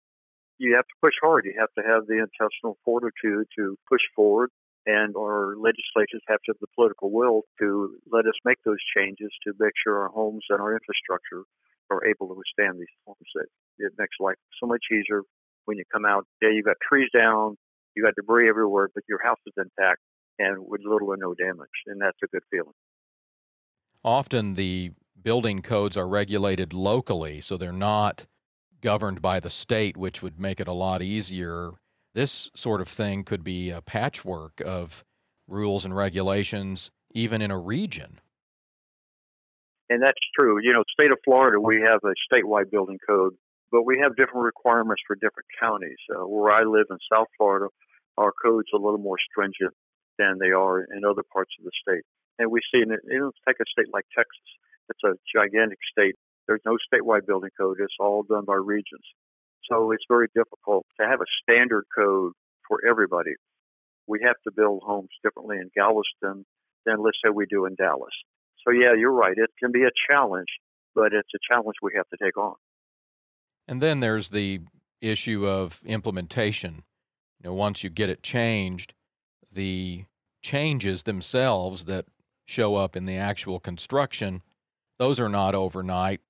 You 0.60 0.76
have 0.76 0.84
to 0.84 0.98
push 1.00 1.16
hard. 1.24 1.48
You 1.48 1.56
have 1.56 1.72
to 1.80 1.84
have 1.88 2.04
the 2.12 2.20
intestinal 2.20 2.76
fortitude 2.84 3.48
to 3.56 3.80
push 3.88 4.04
forward, 4.12 4.52
and 4.84 5.16
our 5.16 5.56
legislatures 5.56 6.20
have 6.28 6.44
to 6.44 6.52
have 6.52 6.60
the 6.60 6.68
political 6.76 7.16
will 7.16 7.48
to 7.64 7.96
let 8.12 8.28
us 8.28 8.36
make 8.44 8.60
those 8.68 8.84
changes 8.92 9.32
to 9.48 9.56
make 9.56 9.72
sure 9.80 10.04
our 10.04 10.12
homes 10.12 10.44
and 10.52 10.60
our 10.60 10.76
infrastructure 10.76 11.48
are 11.88 12.04
able 12.04 12.28
to 12.28 12.36
withstand 12.36 12.76
these 12.76 12.92
storms. 13.00 13.48
It 13.80 13.96
makes 13.98 14.20
life 14.20 14.36
so 14.60 14.68
much 14.68 14.84
easier 14.92 15.24
when 15.70 15.78
you 15.78 15.84
come 15.94 16.04
out, 16.04 16.26
yeah, 16.42 16.50
you've 16.52 16.66
got 16.66 16.78
trees 16.82 17.10
down, 17.16 17.56
you 17.96 18.02
got 18.02 18.16
debris 18.16 18.50
everywhere, 18.50 18.90
but 18.96 19.04
your 19.08 19.24
house 19.24 19.38
is 19.46 19.54
intact 19.56 20.02
and 20.40 20.58
with 20.68 20.82
little 20.84 21.10
or 21.10 21.18
no 21.18 21.36
damage, 21.36 21.70
and 21.86 22.02
that's 22.02 22.18
a 22.24 22.28
good 22.28 22.42
feeling. 22.50 22.74
Often 24.04 24.56
the 24.56 24.94
building 25.22 25.62
codes 25.62 25.96
are 25.96 26.08
regulated 26.08 26.74
locally, 26.74 27.40
so 27.40 27.56
they're 27.56 27.72
not 27.72 28.26
governed 28.82 29.22
by 29.22 29.40
the 29.40 29.52
state, 29.52 29.96
which 29.96 30.24
would 30.24 30.40
make 30.40 30.60
it 30.60 30.68
a 30.68 30.74
lot 30.74 31.04
easier. 31.04 31.74
This 32.16 32.50
sort 32.56 32.82
of 32.82 32.88
thing 32.88 33.24
could 33.24 33.44
be 33.44 33.70
a 33.70 33.82
patchwork 33.82 34.64
of 34.66 35.04
rules 35.48 35.86
and 35.86 35.96
regulations, 35.96 36.90
even 37.12 37.44
in 37.44 37.52
a 37.52 37.60
region. 37.60 38.20
And 39.88 40.02
that's 40.02 40.18
true. 40.36 40.60
You 40.64 40.74
know, 40.74 40.84
state 40.92 41.12
of 41.12 41.20
Florida, 41.24 41.60
we 41.60 41.82
have 41.82 42.00
a 42.04 42.14
statewide 42.34 42.72
building 42.72 42.98
code 43.08 43.36
but 43.72 43.84
we 43.84 44.00
have 44.00 44.16
different 44.16 44.46
requirements 44.46 45.02
for 45.06 45.16
different 45.16 45.48
counties. 45.60 46.00
Uh, 46.10 46.26
where 46.26 46.52
I 46.52 46.64
live 46.64 46.88
in 46.90 46.98
South 47.12 47.28
Florida, 47.38 47.68
our 48.18 48.32
codes 48.44 48.68
a 48.74 48.78
little 48.78 49.00
more 49.00 49.18
stringent 49.32 49.74
than 50.18 50.38
they 50.40 50.52
are 50.52 50.84
in 50.84 51.06
other 51.06 51.24
parts 51.32 51.52
of 51.60 51.66
the 51.66 51.72
state. 51.82 52.04
And 52.38 52.52
we 52.52 52.62
see, 52.72 52.82
in 52.82 52.92
it, 52.92 53.02
know, 53.06 53.32
take 53.48 53.60
a 53.60 53.68
state 53.72 53.92
like 53.94 54.06
Texas. 54.16 54.50
It's 54.90 55.04
a 55.04 55.16
gigantic 55.36 55.80
state. 55.92 56.16
There's 56.48 56.62
no 56.66 56.78
statewide 56.92 57.28
building 57.28 57.52
code. 57.60 57.78
It's 57.80 57.94
all 58.00 58.24
done 58.24 58.46
by 58.46 58.56
regions. 58.56 59.06
So 59.70 59.92
it's 59.92 60.04
very 60.10 60.28
difficult 60.36 60.86
to 61.00 61.08
have 61.08 61.22
a 61.22 61.30
standard 61.44 61.86
code 61.96 62.34
for 62.68 62.80
everybody. 62.88 63.34
We 64.08 64.20
have 64.26 64.38
to 64.46 64.52
build 64.52 64.82
homes 64.84 65.14
differently 65.24 65.58
in 65.58 65.70
Galveston 65.76 66.46
than 66.86 67.04
let's 67.04 67.20
say 67.24 67.30
we 67.30 67.46
do 67.46 67.66
in 67.66 67.76
Dallas. 67.76 68.16
So 68.66 68.72
yeah, 68.72 68.96
you're 68.98 69.14
right. 69.14 69.38
It 69.38 69.52
can 69.62 69.72
be 69.72 69.84
a 69.84 69.94
challenge, 70.10 70.50
but 70.96 71.14
it's 71.14 71.30
a 71.36 71.54
challenge 71.54 71.76
we 71.82 71.94
have 71.96 72.10
to 72.10 72.18
take 72.24 72.38
on. 72.38 72.56
And 73.70 73.84
then 73.84 74.00
there's 74.00 74.32
the 74.32 74.62
issue 75.00 75.48
of 75.48 75.80
implementation. 75.86 76.84
You 77.40 77.50
know, 77.50 77.54
once 77.54 77.84
you 77.84 77.92
get 77.92 78.10
it 78.10 78.24
changed, 78.24 78.96
the 79.52 80.06
changes 80.42 81.04
themselves 81.04 81.86
that 81.86 82.06
show 82.48 82.78
up 82.78 82.96
in 82.96 83.06
the 83.06 83.18
actual 83.18 83.60
construction, 83.60 84.42
those 84.98 85.20
are 85.20 85.30
not 85.30 85.54
overnight. 85.54 86.22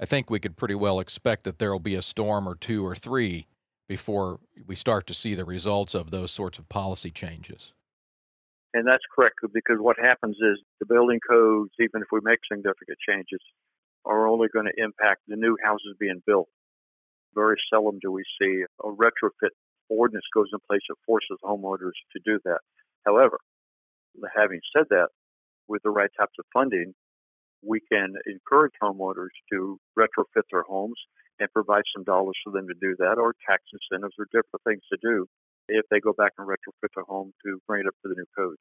I 0.00 0.04
think 0.06 0.30
we 0.30 0.40
could 0.40 0.56
pretty 0.56 0.74
well 0.74 0.98
expect 0.98 1.44
that 1.44 1.60
there 1.60 1.70
will 1.70 1.78
be 1.78 1.94
a 1.94 2.02
storm 2.02 2.48
or 2.48 2.56
two 2.56 2.84
or 2.84 2.96
three 2.96 3.46
before 3.88 4.40
we 4.66 4.74
start 4.74 5.06
to 5.06 5.14
see 5.14 5.36
the 5.36 5.44
results 5.44 5.94
of 5.94 6.10
those 6.10 6.32
sorts 6.32 6.58
of 6.58 6.68
policy 6.68 7.12
changes. 7.12 7.72
And 8.74 8.84
that's 8.84 9.04
correct 9.14 9.36
because 9.54 9.76
what 9.78 9.96
happens 9.96 10.36
is 10.40 10.60
the 10.80 10.86
building 10.86 11.20
codes, 11.20 11.70
even 11.78 12.02
if 12.02 12.08
we 12.10 12.18
make 12.24 12.40
significant 12.50 12.98
changes, 13.08 13.40
are 14.04 14.26
only 14.26 14.48
going 14.52 14.66
to 14.66 14.82
impact 14.82 15.20
the 15.28 15.36
new 15.36 15.56
houses 15.62 15.94
being 16.00 16.20
built 16.26 16.48
Very 17.34 17.56
seldom 17.72 17.98
do 18.00 18.10
we 18.10 18.24
see 18.40 18.64
a 18.82 18.88
retrofit 18.88 19.50
ordinance 19.88 20.24
goes 20.34 20.48
in 20.52 20.58
place 20.68 20.82
that 20.88 20.96
forces 21.06 21.38
homeowners 21.44 21.98
to 22.12 22.20
do 22.24 22.38
that. 22.44 22.60
However, 23.06 23.38
having 24.36 24.60
said 24.76 24.86
that, 24.90 25.08
with 25.68 25.82
the 25.82 25.90
right 25.90 26.10
types 26.18 26.34
of 26.38 26.44
funding, 26.52 26.94
we 27.62 27.80
can 27.80 28.14
encourage 28.26 28.72
homeowners 28.82 29.34
to 29.52 29.78
retrofit 29.98 30.42
their 30.50 30.62
homes 30.62 30.98
and 31.38 31.52
provide 31.52 31.82
some 31.94 32.04
dollars 32.04 32.36
for 32.44 32.52
them 32.52 32.66
to 32.68 32.74
do 32.80 32.94
that, 32.98 33.16
or 33.18 33.34
tax 33.48 33.62
incentives 33.72 34.14
or 34.18 34.26
different 34.26 34.62
things 34.66 34.82
to 34.92 34.98
do 35.02 35.26
if 35.68 35.84
they 35.90 36.00
go 36.00 36.12
back 36.12 36.32
and 36.38 36.48
retrofit 36.48 36.88
their 36.94 37.04
home 37.04 37.32
to 37.44 37.60
bring 37.66 37.82
it 37.82 37.86
up 37.86 37.94
to 38.02 38.08
the 38.08 38.14
new 38.16 38.26
codes. 38.36 38.58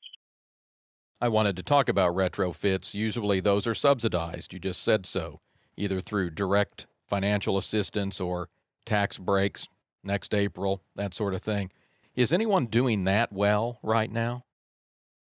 I 1.19 1.27
wanted 1.27 1.57
to 1.57 1.63
talk 1.63 1.89
about 1.89 2.15
retrofits. 2.15 2.93
Usually 2.93 3.39
those 3.39 3.67
are 3.67 3.73
subsidized. 3.73 4.53
You 4.53 4.59
just 4.59 4.81
said 4.81 5.05
so, 5.05 5.41
either 5.75 5.99
through 5.99 6.29
direct 6.29 6.87
financial 7.07 7.57
assistance 7.57 8.21
or 8.21 8.49
tax 8.89 9.19
breaks 9.19 9.67
next 10.03 10.33
April, 10.33 10.81
that 10.95 11.13
sort 11.13 11.35
of 11.35 11.41
thing. 11.41 11.69
Is 12.15 12.33
anyone 12.33 12.65
doing 12.65 13.03
that 13.03 13.31
well 13.31 13.77
right 13.83 14.11
now? 14.11 14.43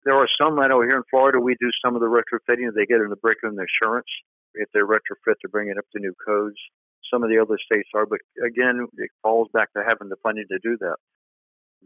There 0.06 0.16
are 0.16 0.28
some 0.42 0.60
I 0.60 0.68
know 0.68 0.82
here 0.82 0.98
in 0.98 1.04
Florida. 1.10 1.40
We 1.40 1.56
do 1.62 1.70
some 1.86 1.96
of 1.96 2.02
the 2.02 2.08
retrofitting. 2.08 2.74
They 2.76 2.88
get 2.88 3.00
in 3.00 3.10
the 3.10 3.16
break 3.16 3.38
in 3.44 3.56
the 3.56 3.66
insurance 3.70 4.10
if 4.56 4.70
they 4.74 4.80
retrofit 4.80 5.38
to 5.42 5.50
bring 5.50 5.70
it 5.70 5.78
up 5.78 5.86
to 5.94 6.00
new 6.00 6.14
codes. 6.26 6.58
Some 7.14 7.24
of 7.24 7.30
the 7.30 7.38
other 7.38 7.60
states 7.64 7.90
are, 7.94 8.08
but 8.08 8.20
again, 8.44 8.88
it 8.98 9.12
falls 9.22 9.48
back 9.54 9.72
to 9.74 9.84
having 9.88 10.10
the 10.10 10.18
funding 10.24 10.46
to 10.50 10.60
do 10.64 10.78
that. 10.80 10.98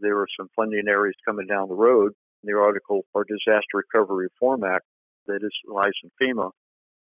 There 0.00 0.18
are 0.18 0.26
some 0.38 0.48
funding 0.56 0.88
areas 0.88 1.16
coming 1.26 1.46
down 1.46 1.68
the 1.68 1.74
road. 1.74 2.12
The 2.44 2.56
article 2.56 3.02
for 3.12 3.24
Disaster 3.24 3.84
Recovery 3.84 4.28
Reform 4.32 4.64
Act 4.64 4.86
that 5.26 5.42
is 5.42 5.52
lies 5.68 5.92
in 6.02 6.10
FEMA 6.16 6.50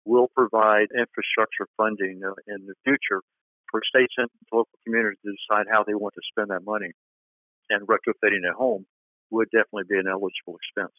will 0.04 0.28
provide 0.34 0.88
infrastructure 0.90 1.68
funding 1.76 2.22
uh, 2.24 2.32
in 2.48 2.66
the 2.66 2.74
future 2.82 3.22
for 3.70 3.80
states 3.84 4.14
and 4.16 4.28
local 4.52 4.78
communities 4.84 5.18
to 5.24 5.32
decide 5.32 5.66
how 5.70 5.84
they 5.84 5.94
want 5.94 6.14
to 6.14 6.20
spend 6.30 6.50
that 6.50 6.64
money. 6.64 6.92
And 7.70 7.86
retrofitting 7.86 8.48
a 8.50 8.56
home 8.56 8.86
would 9.30 9.48
definitely 9.50 9.84
be 9.88 9.98
an 9.98 10.06
eligible 10.08 10.56
expense. 10.56 10.94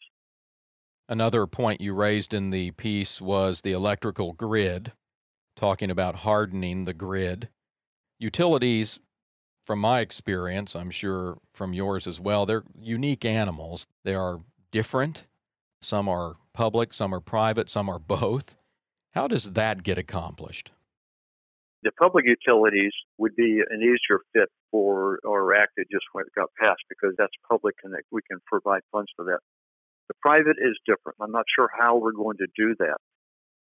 Another 1.07 1.47
point 1.47 1.81
you 1.81 1.93
raised 1.93 2.33
in 2.33 2.51
the 2.51 2.71
piece 2.71 3.19
was 3.19 3.61
the 3.61 3.71
electrical 3.71 4.33
grid, 4.33 4.91
talking 5.55 5.89
about 5.89 6.17
hardening 6.17 6.83
the 6.83 6.93
grid. 6.93 7.49
Utilities, 8.19 8.99
from 9.65 9.79
my 9.79 10.01
experience, 10.01 10.75
I'm 10.75 10.91
sure 10.91 11.39
from 11.53 11.73
yours 11.73 12.05
as 12.05 12.19
well, 12.19 12.45
they're 12.45 12.63
unique 12.79 13.25
animals. 13.25 13.87
They 14.03 14.13
are 14.13 14.41
different. 14.71 15.25
Some 15.81 16.07
are 16.07 16.35
public, 16.53 16.93
some 16.93 17.13
are 17.13 17.19
private, 17.19 17.69
some 17.69 17.89
are 17.89 17.99
both. 18.19 18.55
How 19.13 19.27
does 19.27 19.53
that 19.53 19.81
get 19.81 19.97
accomplished? 19.97 20.71
The 21.83 21.91
public 21.97 22.25
utilities 22.27 22.91
would 23.17 23.35
be 23.35 23.61
an 23.69 23.81
easier 23.81 24.19
fit 24.33 24.49
for 24.69 25.19
our 25.25 25.55
act 25.55 25.73
that 25.77 25.85
just 25.91 26.03
went 26.13 26.27
got 26.35 26.49
passed 26.59 26.83
because 26.89 27.15
that's 27.17 27.31
public 27.49 27.75
and 27.83 27.93
that 27.93 28.03
we 28.11 28.21
can 28.29 28.39
provide 28.45 28.81
funds 28.91 29.09
for 29.15 29.25
that. 29.25 29.39
The 30.09 30.15
private 30.21 30.57
is 30.59 30.77
different. 30.85 31.17
I'm 31.21 31.31
not 31.31 31.45
sure 31.55 31.69
how 31.77 31.97
we're 31.97 32.11
going 32.11 32.37
to 32.37 32.47
do 32.57 32.75
that, 32.79 32.97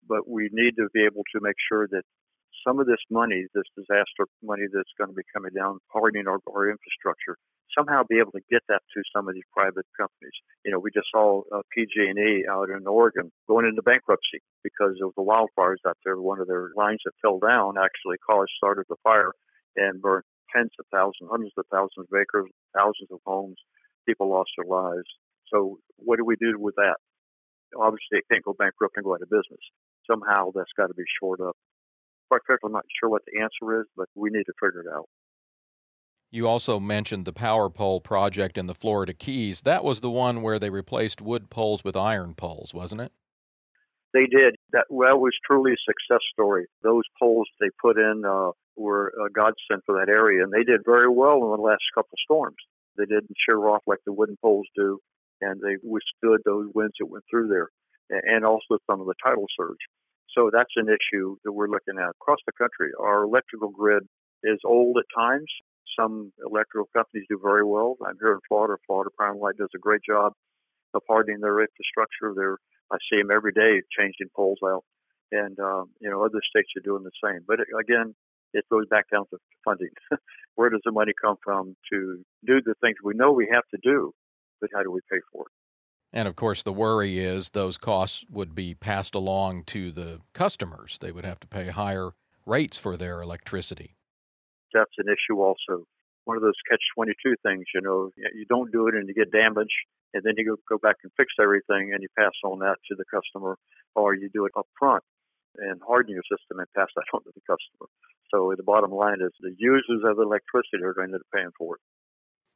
but 0.06 0.28
we 0.28 0.48
need 0.52 0.76
to 0.76 0.88
be 0.94 1.04
able 1.04 1.24
to 1.34 1.40
make 1.40 1.56
sure 1.68 1.88
that 1.90 2.02
some 2.66 2.80
of 2.80 2.86
this 2.86 3.02
money, 3.10 3.46
this 3.54 3.68
disaster 3.76 4.26
money 4.42 4.64
that's 4.72 4.92
going 4.98 5.10
to 5.10 5.16
be 5.16 5.26
coming 5.32 5.52
down, 5.54 5.78
hardening 5.92 6.26
our, 6.26 6.40
our 6.50 6.68
infrastructure, 6.68 7.36
somehow 7.76 8.02
be 8.08 8.18
able 8.18 8.32
to 8.32 8.44
get 8.50 8.62
that 8.68 8.82
to 8.94 9.02
some 9.14 9.28
of 9.28 9.34
these 9.34 9.46
private 9.52 9.86
companies. 9.98 10.34
You 10.64 10.72
know, 10.72 10.78
we 10.78 10.90
just 10.90 11.08
saw 11.12 11.42
uh, 11.52 11.62
PG&E 11.74 12.46
out 12.50 12.70
in 12.70 12.86
Oregon 12.86 13.30
going 13.48 13.66
into 13.66 13.82
bankruptcy 13.82 14.40
because 14.62 14.96
of 15.02 15.12
the 15.16 15.22
wildfires 15.22 15.82
out 15.86 15.98
there. 16.04 16.16
One 16.16 16.40
of 16.40 16.48
their 16.48 16.70
lines 16.76 17.00
that 17.04 17.12
fell 17.20 17.38
down 17.38 17.74
actually 17.76 18.16
caused 18.24 18.52
started 18.56 18.86
the 18.88 18.96
fire 19.02 19.32
and 19.76 20.00
burned 20.00 20.24
tens 20.54 20.70
of 20.78 20.86
thousands, 20.92 21.28
hundreds 21.30 21.52
of 21.58 21.66
thousands 21.70 22.06
of 22.06 22.14
acres, 22.14 22.50
thousands 22.74 23.10
of 23.10 23.18
homes. 23.26 23.58
People 24.06 24.30
lost 24.30 24.50
their 24.56 24.68
lives. 24.68 25.08
So 25.52 25.78
what 25.96 26.16
do 26.16 26.24
we 26.24 26.36
do 26.36 26.54
with 26.58 26.76
that? 26.76 26.96
Obviously, 27.76 28.22
it 28.22 28.28
can't 28.30 28.44
go 28.44 28.54
bankrupt 28.54 28.94
and 28.96 29.04
go 29.04 29.14
out 29.14 29.22
of 29.22 29.30
business. 29.30 29.60
Somehow 30.06 30.52
that's 30.54 30.70
got 30.76 30.88
to 30.88 30.94
be 30.94 31.04
shored 31.18 31.40
up. 31.40 31.56
Quite 32.28 32.42
frankly, 32.46 32.68
I'm 32.68 32.72
not 32.72 32.84
sure 33.00 33.08
what 33.08 33.22
the 33.26 33.40
answer 33.40 33.80
is, 33.80 33.86
but 33.96 34.08
we 34.14 34.30
need 34.30 34.44
to 34.44 34.52
figure 34.60 34.80
it 34.80 34.86
out. 34.92 35.08
You 36.30 36.48
also 36.48 36.80
mentioned 36.80 37.26
the 37.26 37.32
power 37.32 37.70
pole 37.70 38.00
project 38.00 38.58
in 38.58 38.66
the 38.66 38.74
Florida 38.74 39.14
Keys. 39.14 39.60
That 39.60 39.84
was 39.84 40.00
the 40.00 40.10
one 40.10 40.42
where 40.42 40.58
they 40.58 40.70
replaced 40.70 41.20
wood 41.20 41.48
poles 41.48 41.84
with 41.84 41.94
iron 41.96 42.34
poles, 42.34 42.74
wasn't 42.74 43.02
it? 43.02 43.12
They 44.12 44.26
did. 44.26 44.56
That 44.72 44.86
well 44.90 45.18
was 45.18 45.34
truly 45.46 45.72
a 45.72 45.76
success 45.86 46.22
story. 46.32 46.66
Those 46.82 47.04
poles 47.20 47.48
they 47.60 47.68
put 47.80 47.98
in 47.98 48.24
uh, 48.26 48.50
were 48.76 49.12
a 49.24 49.30
godsend 49.30 49.82
for 49.86 49.98
that 49.98 50.08
area, 50.08 50.42
and 50.42 50.52
they 50.52 50.64
did 50.64 50.80
very 50.84 51.08
well 51.08 51.36
in 51.36 51.50
the 51.50 51.62
last 51.62 51.82
couple 51.94 52.16
storms. 52.24 52.56
They 52.96 53.06
didn't 53.06 53.30
shear 53.44 53.58
off 53.68 53.82
like 53.86 53.98
the 54.06 54.12
wooden 54.12 54.36
poles 54.40 54.66
do, 54.76 55.00
and 55.40 55.60
they 55.60 55.76
withstood 55.82 56.42
those 56.44 56.70
winds 56.74 56.94
that 56.98 57.06
went 57.06 57.24
through 57.30 57.48
there, 57.48 57.68
and 58.10 58.44
also 58.44 58.78
some 58.88 59.00
of 59.00 59.06
the 59.06 59.14
tidal 59.22 59.46
surge. 59.56 59.82
So 60.36 60.50
that's 60.52 60.72
an 60.76 60.88
issue 60.88 61.36
that 61.44 61.52
we're 61.52 61.68
looking 61.68 61.98
at 61.98 62.10
across 62.10 62.38
the 62.46 62.52
country. 62.52 62.90
Our 62.98 63.22
electrical 63.22 63.70
grid 63.70 64.02
is 64.42 64.58
old 64.64 64.98
at 64.98 65.04
times. 65.16 65.50
Some 65.98 66.32
electrical 66.44 66.88
companies 66.94 67.26
do 67.28 67.38
very 67.42 67.64
well. 67.64 67.96
I'm 68.04 68.16
here 68.20 68.32
in 68.32 68.40
Florida. 68.48 68.76
Florida 68.86 69.10
Power 69.18 69.36
Light 69.36 69.56
does 69.56 69.70
a 69.74 69.78
great 69.78 70.02
job 70.06 70.32
of 70.92 71.02
hardening 71.08 71.40
their 71.40 71.60
infrastructure. 71.60 72.34
They're, 72.34 72.58
I 72.90 72.96
see 73.10 73.20
them 73.20 73.30
every 73.30 73.52
day 73.52 73.82
changing 73.96 74.30
poles 74.34 74.58
out, 74.64 74.84
and 75.30 75.58
um, 75.60 75.90
you 76.00 76.10
know 76.10 76.24
other 76.24 76.40
states 76.48 76.70
are 76.76 76.84
doing 76.84 77.04
the 77.04 77.14
same. 77.22 77.40
But 77.46 77.60
it, 77.60 77.68
again, 77.78 78.14
it 78.52 78.64
goes 78.70 78.86
back 78.90 79.04
down 79.12 79.24
to 79.30 79.38
funding. 79.64 79.94
Where 80.56 80.70
does 80.70 80.82
the 80.84 80.92
money 80.92 81.12
come 81.20 81.36
from 81.44 81.76
to 81.92 82.22
do 82.46 82.60
the 82.64 82.74
things 82.80 82.96
we 83.04 83.14
know 83.14 83.32
we 83.32 83.48
have 83.52 83.64
to 83.72 83.78
do, 83.82 84.12
but 84.60 84.70
how 84.74 84.82
do 84.82 84.90
we 84.90 85.00
pay 85.10 85.18
for 85.32 85.42
it? 85.42 85.63
And 86.14 86.26
of 86.26 86.36
course, 86.36 86.62
the 86.62 86.72
worry 86.72 87.18
is 87.18 87.50
those 87.50 87.76
costs 87.76 88.24
would 88.30 88.54
be 88.54 88.74
passed 88.74 89.14
along 89.14 89.64
to 89.64 89.90
the 89.90 90.20
customers. 90.32 90.96
They 91.00 91.12
would 91.12 91.26
have 91.26 91.40
to 91.40 91.46
pay 91.46 91.68
higher 91.68 92.12
rates 92.46 92.78
for 92.78 92.96
their 92.96 93.20
electricity 93.20 93.96
that's 94.74 94.98
an 94.98 95.06
issue 95.06 95.40
also. 95.40 95.86
One 96.26 96.36
of 96.36 96.42
those 96.42 96.58
catch 96.68 96.82
22 96.96 97.36
things, 97.42 97.64
you 97.74 97.80
know, 97.80 98.10
you 98.16 98.44
don't 98.48 98.72
do 98.72 98.88
it 98.88 98.94
and 98.94 99.08
you 99.08 99.14
get 99.14 99.30
damaged, 99.30 99.78
and 100.12 100.22
then 100.24 100.34
you 100.36 100.44
go, 100.44 100.56
go 100.68 100.78
back 100.78 100.96
and 101.04 101.12
fix 101.16 101.32
everything 101.40 101.92
and 101.94 102.02
you 102.02 102.08
pass 102.18 102.32
on 102.44 102.58
that 102.58 102.76
to 102.90 102.96
the 102.96 103.04
customer, 103.06 103.56
or 103.94 104.14
you 104.14 104.28
do 104.32 104.44
it 104.44 104.52
up 104.58 104.66
front 104.78 105.04
and 105.56 105.80
harden 105.86 106.12
your 106.12 106.24
system 106.24 106.58
and 106.58 106.66
pass 106.76 106.88
that 106.96 107.04
on 107.14 107.22
to 107.22 107.30
the 107.34 107.40
customer. 107.46 107.88
So 108.34 108.52
the 108.56 108.64
bottom 108.64 108.90
line 108.90 109.18
is 109.20 109.30
the 109.40 109.54
users 109.56 110.02
of 110.04 110.18
electricity 110.18 110.82
are 110.82 110.94
going 110.94 111.12
to 111.12 111.18
be 111.18 111.24
paying 111.32 111.52
for 111.56 111.76
it. 111.76 111.80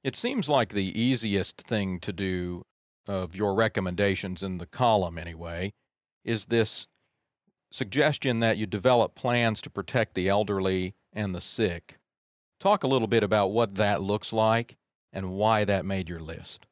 It 0.03 0.17
seems 0.17 0.49
like 0.49 0.71
the 0.71 1.00
easiest 1.00 1.61
thing 1.61 2.00
to 2.00 2.12
do 2.12 2.65
of 3.09 3.35
your 3.35 3.55
recommendations 3.55 4.43
in 4.43 4.59
the 4.59 4.67
column, 4.67 5.19
anyway, 5.19 5.73
is 6.25 6.47
this 6.47 6.87
suggestion 7.73 8.41
that 8.41 8.57
you 8.57 8.67
develop 8.67 9.15
plans 9.15 9.61
to 9.62 9.71
protect 9.71 10.15
the 10.15 10.29
elderly 10.29 10.95
and 11.12 11.35
the 11.35 11.41
sick. 11.41 11.99
Talk 12.61 12.85
a 12.85 12.88
little 12.88 13.09
bit 13.09 13.23
about 13.23 13.49
what 13.49 13.77
that 13.77 14.03
looks 14.03 14.33
like 14.33 14.77
and 15.12 15.31
why 15.31 15.65
that 15.65 15.85
made 15.85 16.09
your 16.09 16.21
list. 16.21 16.67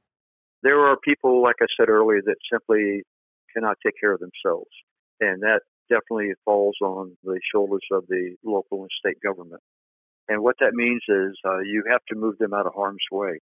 There 0.63 0.81
are 0.81 0.97
people, 0.97 1.43
like 1.43 1.57
I 1.61 1.67
said 1.79 1.89
earlier, 1.89 2.21
that 2.25 2.37
simply 2.53 3.03
cannot 3.55 3.77
take 3.85 3.95
care 4.01 4.13
of 4.13 4.21
themselves. 4.21 4.71
And 5.21 5.43
that 5.43 5.61
definitely 5.89 6.35
falls 6.45 6.77
on 6.83 7.17
the 7.23 7.41
shoulders 7.53 7.85
of 7.93 8.05
the 8.09 8.37
local 8.45 8.83
and 8.83 8.91
state 8.99 9.21
government. 9.23 9.63
And 10.29 10.43
what 10.43 10.57
that 10.61 10.75
means 10.75 11.03
is 11.09 11.39
uh, 11.45 11.61
you 11.61 11.85
have 11.91 12.01
to 12.09 12.17
move 12.17 12.37
them 12.39 12.53
out 12.53 12.67
of 12.67 12.75
harm's 12.75 13.05
way. 13.13 13.39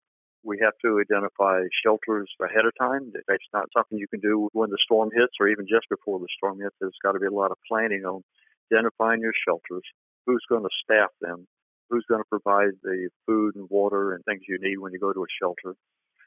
We 0.43 0.59
have 0.63 0.73
to 0.85 0.99
identify 0.99 1.63
shelters 1.83 2.31
ahead 2.41 2.65
of 2.65 2.73
time. 2.79 3.11
That's 3.27 3.51
not 3.53 3.67
something 3.75 3.97
you 3.97 4.07
can 4.07 4.21
do 4.21 4.49
when 4.53 4.69
the 4.69 4.77
storm 4.83 5.09
hits 5.13 5.33
or 5.39 5.49
even 5.49 5.67
just 5.67 5.89
before 5.89 6.19
the 6.19 6.31
storm 6.37 6.59
hits. 6.59 6.75
There's 6.79 6.97
got 7.03 7.13
to 7.13 7.19
be 7.19 7.27
a 7.27 7.31
lot 7.31 7.51
of 7.51 7.57
planning 7.67 8.05
on 8.05 8.23
identifying 8.71 9.21
your 9.21 9.33
shelters, 9.47 9.83
who's 10.25 10.43
going 10.47 10.63
to 10.63 10.69
staff 10.83 11.09
them, 11.21 11.47
who's 11.89 12.05
going 12.07 12.21
to 12.21 12.29
provide 12.29 12.77
the 12.83 13.09
food 13.25 13.55
and 13.55 13.67
water 13.69 14.13
and 14.13 14.23
things 14.23 14.41
you 14.47 14.57
need 14.61 14.77
when 14.77 14.93
you 14.93 14.99
go 14.99 15.11
to 15.11 15.23
a 15.23 15.35
shelter. 15.41 15.75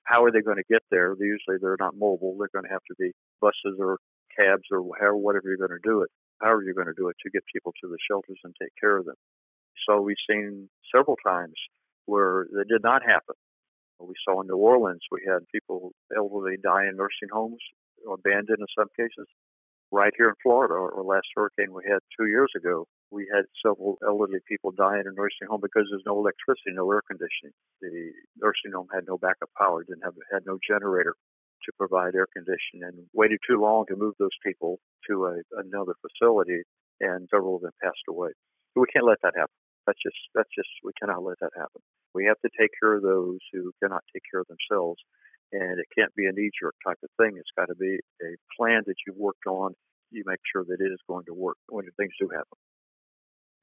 How 0.04 0.24
are 0.24 0.32
they 0.32 0.42
going 0.42 0.58
to 0.58 0.68
get 0.68 0.82
there? 0.90 1.14
Usually 1.18 1.56
they're 1.60 1.76
not 1.78 1.96
mobile. 1.96 2.36
They're 2.38 2.52
going 2.52 2.66
to 2.66 2.72
have 2.72 2.84
to 2.88 2.96
be 2.98 3.12
buses 3.40 3.78
or 3.78 3.98
cabs 4.36 4.66
or 4.70 4.82
however, 4.98 5.16
whatever 5.16 5.48
you're 5.48 5.56
going 5.56 5.78
to 5.78 5.88
do 5.88 6.02
it, 6.02 6.10
however 6.40 6.62
you're 6.62 6.74
going 6.74 6.90
to 6.90 6.98
do 6.98 7.08
it 7.08 7.16
to 7.22 7.30
get 7.30 7.44
people 7.52 7.72
to 7.80 7.88
the 7.88 7.98
shelters 8.10 8.40
and 8.44 8.54
take 8.60 8.72
care 8.80 8.96
of 8.96 9.06
them. 9.06 9.14
So 9.88 10.00
we've 10.00 10.20
seen 10.28 10.68
several 10.94 11.16
times 11.24 11.54
where 12.06 12.46
that 12.52 12.68
did 12.68 12.82
not 12.82 13.02
happen. 13.02 13.36
We 14.02 14.14
saw 14.24 14.40
in 14.40 14.48
New 14.48 14.56
Orleans, 14.56 15.02
we 15.10 15.22
had 15.26 15.46
people 15.52 15.92
elderly 16.16 16.56
die 16.62 16.86
in 16.86 16.96
nursing 16.96 17.30
homes, 17.32 17.62
abandoned 18.06 18.58
in 18.60 18.66
some 18.76 18.88
cases. 18.96 19.26
Right 19.92 20.12
here 20.16 20.28
in 20.28 20.34
Florida, 20.42 20.74
or 20.74 21.04
last 21.04 21.28
hurricane 21.36 21.72
we 21.72 21.84
had 21.84 22.00
two 22.18 22.26
years 22.26 22.50
ago, 22.56 22.86
we 23.10 23.28
had 23.28 23.44
several 23.60 23.98
elderly 24.02 24.40
people 24.48 24.72
die 24.72 24.98
in 24.98 25.06
a 25.06 25.12
nursing 25.12 25.48
home 25.48 25.60
because 25.60 25.84
there's 25.90 26.06
no 26.06 26.16
electricity, 26.18 26.72
no 26.72 26.90
air 26.90 27.02
conditioning. 27.06 27.52
The 27.82 28.10
nursing 28.40 28.72
home 28.72 28.88
had 28.92 29.04
no 29.06 29.18
backup 29.18 29.50
power, 29.56 29.84
didn't 29.84 30.04
have 30.04 30.16
had 30.32 30.46
no 30.46 30.58
generator 30.66 31.14
to 31.64 31.72
provide 31.76 32.14
air 32.14 32.26
conditioning, 32.32 32.88
and 32.88 33.06
waited 33.12 33.38
too 33.46 33.60
long 33.60 33.84
to 33.86 33.96
move 33.96 34.14
those 34.18 34.34
people 34.44 34.80
to 35.08 35.26
a, 35.26 35.36
another 35.60 35.92
facility, 36.00 36.62
and 37.00 37.28
several 37.30 37.56
of 37.56 37.62
them 37.62 37.72
passed 37.82 38.08
away. 38.08 38.30
We 38.74 38.86
can't 38.92 39.06
let 39.06 39.20
that 39.22 39.36
happen. 39.36 39.54
That's 39.86 40.00
just 40.02 40.16
that's 40.34 40.48
just 40.56 40.68
we 40.82 40.92
cannot 40.98 41.22
let 41.22 41.38
that 41.40 41.52
happen. 41.54 41.82
We 42.14 42.26
have 42.26 42.40
to 42.40 42.50
take 42.58 42.70
care 42.80 42.94
of 42.94 43.02
those 43.02 43.38
who 43.52 43.72
cannot 43.82 44.02
take 44.12 44.22
care 44.30 44.40
of 44.40 44.46
themselves, 44.48 45.00
and 45.52 45.78
it 45.78 45.86
can't 45.96 46.14
be 46.14 46.26
a 46.26 46.32
knee 46.32 46.50
jerk 46.60 46.74
type 46.86 46.98
of 47.02 47.10
thing. 47.18 47.36
It's 47.38 47.50
got 47.56 47.66
to 47.66 47.74
be 47.74 47.98
a 48.22 48.36
plan 48.56 48.82
that 48.86 48.96
you've 49.06 49.16
worked 49.16 49.46
on. 49.46 49.74
You 50.10 50.22
make 50.26 50.40
sure 50.52 50.64
that 50.64 50.76
it 50.80 50.92
is 50.92 51.00
going 51.08 51.24
to 51.26 51.34
work 51.34 51.56
when 51.68 51.86
things 51.96 52.12
do 52.20 52.28
happen. 52.28 52.58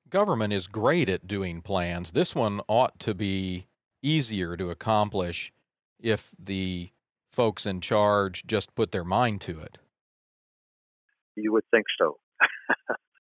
Government 0.10 0.52
is 0.52 0.68
great 0.68 1.10
at 1.10 1.28
doing 1.28 1.62
plans. 1.62 2.12
This 2.12 2.34
one 2.34 2.62
ought 2.68 2.98
to 3.00 3.14
be 3.14 3.68
easier 4.02 4.58
to 4.58 4.72
accomplish 4.72 5.54
if 6.00 6.32
the 6.40 6.90
folks 7.32 7.68
in 7.68 7.82
charge 7.82 8.48
just 8.48 8.74
put 8.74 8.92
their 8.92 9.04
mind 9.04 9.42
to 9.42 9.60
it. 9.60 9.78
You 11.36 11.54
would 11.54 11.66
think 11.70 11.86
so. 12.00 12.18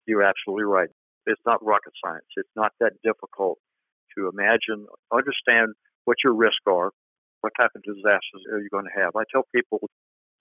You're 0.07 0.23
absolutely 0.23 0.64
right. 0.64 0.88
It's 1.26 1.40
not 1.45 1.64
rocket 1.64 1.93
science. 2.05 2.26
It's 2.37 2.49
not 2.55 2.73
that 2.79 2.93
difficult 3.02 3.59
to 4.17 4.29
imagine, 4.29 4.87
understand 5.12 5.75
what 6.05 6.17
your 6.25 6.35
risks 6.35 6.64
are, 6.67 6.90
what 7.40 7.52
type 7.59 7.71
of 7.75 7.83
disasters 7.83 8.43
are 8.52 8.61
you 8.61 8.69
going 8.71 8.87
to 8.87 8.97
have. 9.00 9.17
I 9.17 9.25
tell 9.33 9.45
people 9.55 9.81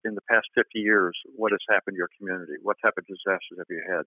in 0.06 0.16
the 0.16 0.26
past 0.30 0.48
50 0.56 0.80
years 0.80 1.16
what 1.36 1.52
has 1.52 1.64
happened 1.70 1.96
to 1.96 2.00
your 2.00 2.12
community, 2.18 2.54
what 2.62 2.78
type 2.84 2.96
of 2.98 3.06
disasters 3.06 3.60
have 3.60 3.70
you 3.70 3.84
had, 3.84 4.04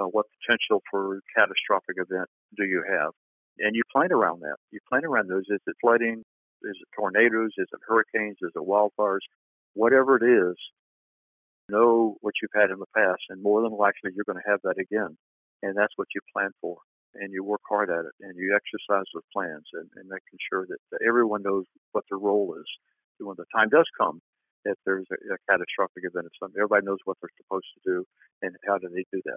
uh, 0.00 0.08
what 0.08 0.26
potential 0.40 0.82
for 0.90 1.20
catastrophic 1.36 1.96
event 1.96 2.28
do 2.56 2.64
you 2.64 2.84
have, 2.84 3.12
and 3.58 3.76
you 3.76 3.82
plan 3.92 4.12
around 4.12 4.40
that. 4.40 4.56
You 4.70 4.80
plan 4.88 5.04
around 5.04 5.28
those. 5.28 5.44
Is 5.48 5.60
it 5.66 5.76
flooding? 5.80 6.24
Is 6.64 6.76
it 6.80 6.88
tornadoes? 6.96 7.52
Is 7.58 7.68
it 7.72 7.80
hurricanes? 7.86 8.38
Is 8.42 8.52
it 8.54 8.62
wildfires? 8.62 9.24
Whatever 9.74 10.16
it 10.16 10.24
is, 10.24 10.56
know 11.68 12.16
what 12.20 12.34
you've 12.40 12.54
had 12.54 12.70
in 12.70 12.78
the 12.78 12.90
past, 12.96 13.22
and 13.30 13.42
more 13.42 13.62
than 13.62 13.72
likely 13.72 14.12
you're 14.14 14.28
going 14.28 14.40
to 14.42 14.50
have 14.50 14.60
that 14.64 14.80
again. 14.80 15.16
And 15.62 15.76
that's 15.76 15.92
what 15.96 16.08
you 16.14 16.20
plan 16.34 16.50
for. 16.60 16.78
And 17.14 17.32
you 17.32 17.44
work 17.44 17.60
hard 17.68 17.90
at 17.90 18.04
it, 18.06 18.14
and 18.20 18.36
you 18.36 18.56
exercise 18.56 19.04
those 19.12 19.22
plans, 19.32 19.64
and, 19.74 19.88
and 19.96 20.08
making 20.08 20.38
sure 20.50 20.66
that, 20.66 20.78
that 20.92 21.00
everyone 21.06 21.42
knows 21.42 21.64
what 21.92 22.04
their 22.08 22.18
role 22.18 22.56
is. 22.58 22.66
So 23.18 23.26
when 23.26 23.36
the 23.36 23.44
time 23.54 23.68
does 23.68 23.86
come, 23.98 24.20
if 24.64 24.76
there's 24.86 25.06
a, 25.10 25.34
a 25.34 25.36
catastrophic 25.50 26.04
event 26.04 26.26
of 26.26 26.32
something, 26.40 26.58
everybody 26.58 26.86
knows 26.86 26.98
what 27.04 27.16
they're 27.20 27.30
supposed 27.36 27.66
to 27.74 27.90
do 27.90 28.04
and 28.40 28.56
how 28.66 28.78
do 28.78 28.88
they 28.88 29.04
do 29.12 29.20
that. 29.26 29.36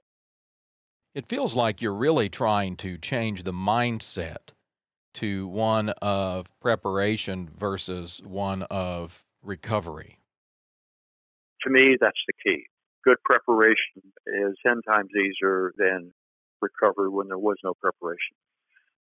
It 1.14 1.28
feels 1.28 1.56
like 1.56 1.82
you're 1.82 1.94
really 1.94 2.30
trying 2.30 2.76
to 2.78 2.98
change 2.98 3.44
the 3.44 3.54
mindset 3.54 4.52
to 5.16 5.48
one 5.48 5.90
of 6.02 6.52
preparation 6.60 7.50
versus 7.56 8.22
one 8.24 8.64
of 8.64 9.26
recovery. 9.42 10.20
To 11.64 11.70
me, 11.70 11.98
that's 12.00 12.20
the 12.28 12.34
key. 12.44 12.66
Good 13.04 13.18
preparation 13.24 14.02
is 14.28 14.56
10 14.66 14.82
times 14.88 15.10
easier 15.16 15.72
than 15.78 16.14
recovery 16.62 17.10
when 17.10 17.28
there 17.28 17.38
was 17.38 17.58
no 17.64 17.74
preparation. 17.74 18.36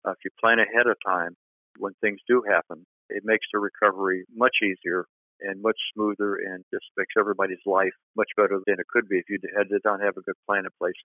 Uh, 0.04 0.12
if 0.12 0.18
you 0.24 0.30
plan 0.40 0.58
ahead 0.58 0.86
of 0.86 0.96
time, 1.06 1.36
when 1.78 1.92
things 2.00 2.20
do 2.28 2.42
happen, 2.48 2.86
it 3.10 3.22
makes 3.24 3.46
the 3.52 3.58
recovery 3.58 4.24
much 4.34 4.56
easier 4.62 5.06
and 5.40 5.60
much 5.60 5.76
smoother 5.94 6.36
and 6.36 6.64
just 6.72 6.86
makes 6.96 7.14
everybody's 7.18 7.62
life 7.66 7.92
much 8.16 8.28
better 8.36 8.60
than 8.66 8.76
it 8.78 8.86
could 8.88 9.08
be 9.08 9.18
if 9.18 9.24
you 9.28 9.38
had, 9.56 9.68
did 9.68 9.82
not 9.84 10.00
have 10.00 10.16
a 10.16 10.22
good 10.22 10.38
plan 10.46 10.64
in 10.64 10.70
place 10.78 10.98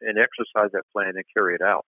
and 0.00 0.18
exercise 0.18 0.70
that 0.72 0.82
plan 0.92 1.14
and 1.14 1.24
carry 1.34 1.54
it 1.54 1.62
out. 1.62 1.84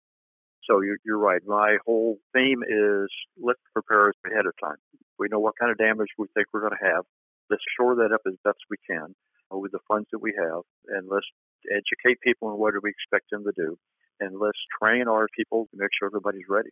So 0.64 0.80
you're, 0.80 0.98
you're 1.04 1.18
right. 1.18 1.42
My 1.46 1.76
whole 1.84 2.18
theme 2.34 2.62
is 2.62 3.08
let's 3.40 3.60
prepare 3.72 4.12
ahead 4.26 4.46
of 4.46 4.54
time. 4.62 4.78
We 5.18 5.28
know 5.30 5.40
what 5.40 5.54
kind 5.60 5.70
of 5.70 5.78
damage 5.78 6.08
we 6.18 6.26
think 6.34 6.46
we're 6.52 6.60
going 6.66 6.78
to 6.78 6.86
have. 6.94 7.04
Let's 7.50 7.62
shore 7.76 7.96
that 7.96 8.12
up 8.12 8.22
as 8.26 8.34
best 8.44 8.58
we 8.70 8.76
can 8.88 9.14
with 9.50 9.72
the 9.72 9.80
funds 9.86 10.08
that 10.12 10.22
we 10.22 10.32
have, 10.38 10.62
and 10.88 11.08
let's 11.08 11.26
educate 11.70 12.20
people 12.20 12.48
on 12.48 12.58
what 12.58 12.72
do 12.72 12.80
we 12.82 12.90
expect 12.90 13.30
them 13.30 13.44
to 13.44 13.52
do, 13.56 13.78
and 14.20 14.38
let's 14.38 14.58
train 14.80 15.08
our 15.08 15.28
people 15.36 15.68
to 15.70 15.76
make 15.76 15.90
sure 15.98 16.06
everybody's 16.06 16.48
ready. 16.48 16.70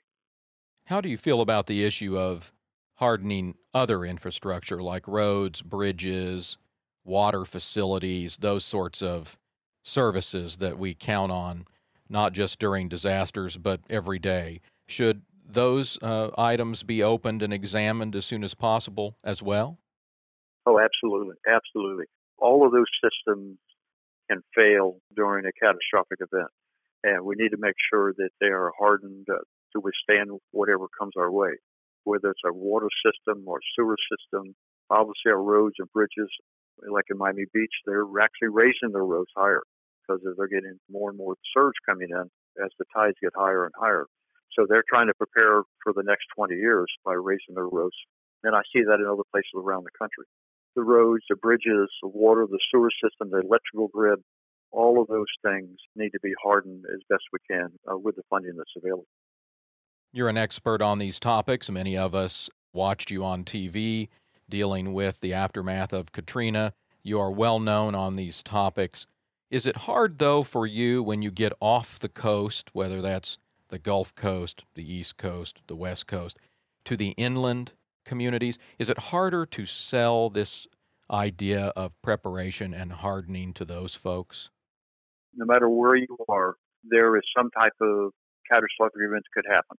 How 0.87 1.01
do 1.01 1.09
you 1.09 1.19
feel 1.19 1.41
about 1.41 1.67
the 1.67 1.85
issue 1.85 2.19
of 2.19 2.53
hardening 2.95 3.55
other 3.73 4.05
infrastructure 4.05 4.83
like 4.83 5.07
roads, 5.07 5.63
bridges, 5.63 6.59
water 7.05 7.45
facilities, 7.45 8.39
those 8.39 8.65
sorts 8.65 9.03
of 9.03 9.39
services 9.83 10.59
that 10.59 10.79
we 10.79 10.95
count 10.95 11.33
on, 11.33 11.67
not 12.09 12.33
just 12.33 12.59
during 12.59 12.89
disasters, 12.89 13.57
but 13.57 13.81
every 13.89 14.19
day. 14.19 14.61
Should 14.87 15.23
those 15.49 15.99
uh, 16.03 16.31
items 16.37 16.83
be 16.83 17.03
opened 17.03 17.43
and 17.43 17.53
examined 17.53 18.15
as 18.15 18.27
soon 18.27 18.45
as 18.45 18.55
possible 18.55 19.17
as 19.25 19.43
well? 19.43 19.79
Oh, 20.67 20.79
absolutely. 20.79 21.37
Absolutely. 21.49 22.05
All 22.39 22.67
of 22.67 22.73
those 22.73 22.87
systems 23.03 23.59
can 24.31 24.43
fail 24.55 24.99
during 25.17 25.45
a 25.47 25.53
catastrophic 25.61 26.21
event. 26.21 26.51
And 27.03 27.25
we 27.25 27.35
need 27.37 27.51
to 27.51 27.59
make 27.59 27.77
sure 27.93 28.13
that 28.17 28.31
they 28.41 28.49
are 28.49 28.73
hardened 28.79 29.27
uh, 29.31 29.39
to 29.73 29.81
withstand 29.81 30.31
whatever 30.53 30.87
comes 30.99 31.15
our 31.19 31.31
way, 31.31 31.53
whether 32.05 32.31
it's 32.31 32.45
our 32.45 32.53
water 32.53 32.89
system 33.05 33.45
or 33.47 33.61
sewer 33.75 33.97
system. 34.13 34.55
Obviously, 34.91 35.33
our 35.33 35.43
roads 35.43 35.77
and 35.79 35.91
bridges 35.93 36.29
like 36.89 37.05
in 37.11 37.19
Miami 37.19 37.45
Beach, 37.53 37.73
they're 37.85 38.07
actually 38.21 38.49
raising 38.49 38.93
their 38.93 39.05
roads 39.05 39.31
higher 39.37 39.63
because 40.01 40.23
they're 40.37 40.49
getting 40.49 40.79
more 40.91 41.11
and 41.11 41.19
more 41.19 41.37
surge 41.55 41.75
coming 41.87 42.09
in 42.11 42.31
as 42.65 42.71
the 42.79 42.85
tides 42.95 43.17
get 43.23 43.33
higher 43.37 43.65
and 43.65 43.75
higher. 43.79 44.07
So 44.57 44.67
they're 44.69 44.85
trying 44.89 45.07
to 45.07 45.15
prepare 45.15 45.63
for 45.83 45.93
the 45.93 46.03
next 46.03 46.27
20 46.37 46.55
years 46.55 46.87
by 47.05 47.15
raising 47.15 47.55
their 47.55 47.69
roads. 47.69 47.97
And 48.43 48.57
I 48.57 48.63
see 48.73 48.83
that 48.83 48.99
in 49.01 49.07
other 49.07 49.29
places 49.31 49.53
around 49.55 49.85
the 49.85 49.95
country. 49.99 50.25
The 50.77 50.83
roads, 50.83 51.25
the 51.29 51.37
bridges, 51.37 51.91
the 52.03 52.09
water, 52.09 52.47
the 52.49 52.59
sewer 52.71 52.91
system, 53.03 53.31
the 53.31 53.41
electrical 53.47 53.89
grid, 53.89 54.21
all 54.73 55.01
of 55.01 55.09
those 55.09 55.27
things 55.45 55.77
need 55.97 56.11
to 56.11 56.21
be 56.21 56.33
hardened 56.43 56.85
as 56.93 57.01
best 57.09 57.25
we 57.33 57.39
can 57.49 57.71
uh, 57.91 57.99
with 57.99 58.17
the 58.17 58.23
funding 58.31 58.57
that's 58.57 58.71
available. 58.77 59.07
You're 60.13 60.29
an 60.29 60.37
expert 60.37 60.83
on 60.83 60.99
these 60.99 61.21
topics. 61.21 61.71
Many 61.71 61.97
of 61.97 62.15
us 62.15 62.51
watched 62.73 63.11
you 63.11 63.25
on 63.25 63.45
TV 63.45 64.09
dealing 64.49 64.93
with 64.93 65.21
the 65.21 65.33
aftermath 65.33 65.93
of 65.93 66.13
Katrina. 66.13 66.73
You 67.03 67.21
are 67.21 67.31
well 67.31 67.61
known 67.61 67.95
on 67.95 68.17
these 68.17 68.43
topics. 68.43 69.07
Is 69.51 69.67
it 69.67 69.79
hard, 69.79 70.19
though, 70.19 70.43
for 70.43 70.67
you 70.67 71.03
when 71.03 71.23
you 71.23 71.31
get 71.31 71.53
off 71.61 71.99
the 71.99 72.09
coast, 72.09 72.71
whether 72.73 73.01
that's 73.01 73.39
the 73.69 73.79
Gulf 73.79 74.15
Coast, 74.15 74.65
the 74.75 74.93
East 74.93 75.17
Coast, 75.17 75.61
the 75.67 75.77
West 75.77 76.07
Coast, 76.07 76.39
to 76.85 76.97
the 76.97 77.11
inland 77.11 77.73
communities? 78.05 78.59
Is 78.79 78.89
it 78.89 78.99
harder 78.99 79.47
to 79.47 79.67
sell 79.67 80.31
this 80.31 80.67
idea 81.11 81.73
of 81.77 82.01
preparation 82.03 82.73
and 82.73 82.93
hardening 82.93 83.53
to 83.55 83.65
those 83.65 83.95
folks? 83.95 84.51
No 85.35 85.45
matter 85.45 85.69
where 85.69 85.97
you 85.97 86.17
are, 86.29 86.57
there 86.85 87.17
is 87.17 87.23
some 87.37 87.51
type 87.51 87.75
of 87.81 88.13
catastrophic 88.51 89.01
event 89.01 89.25
could 89.35 89.45
happen. 89.49 89.77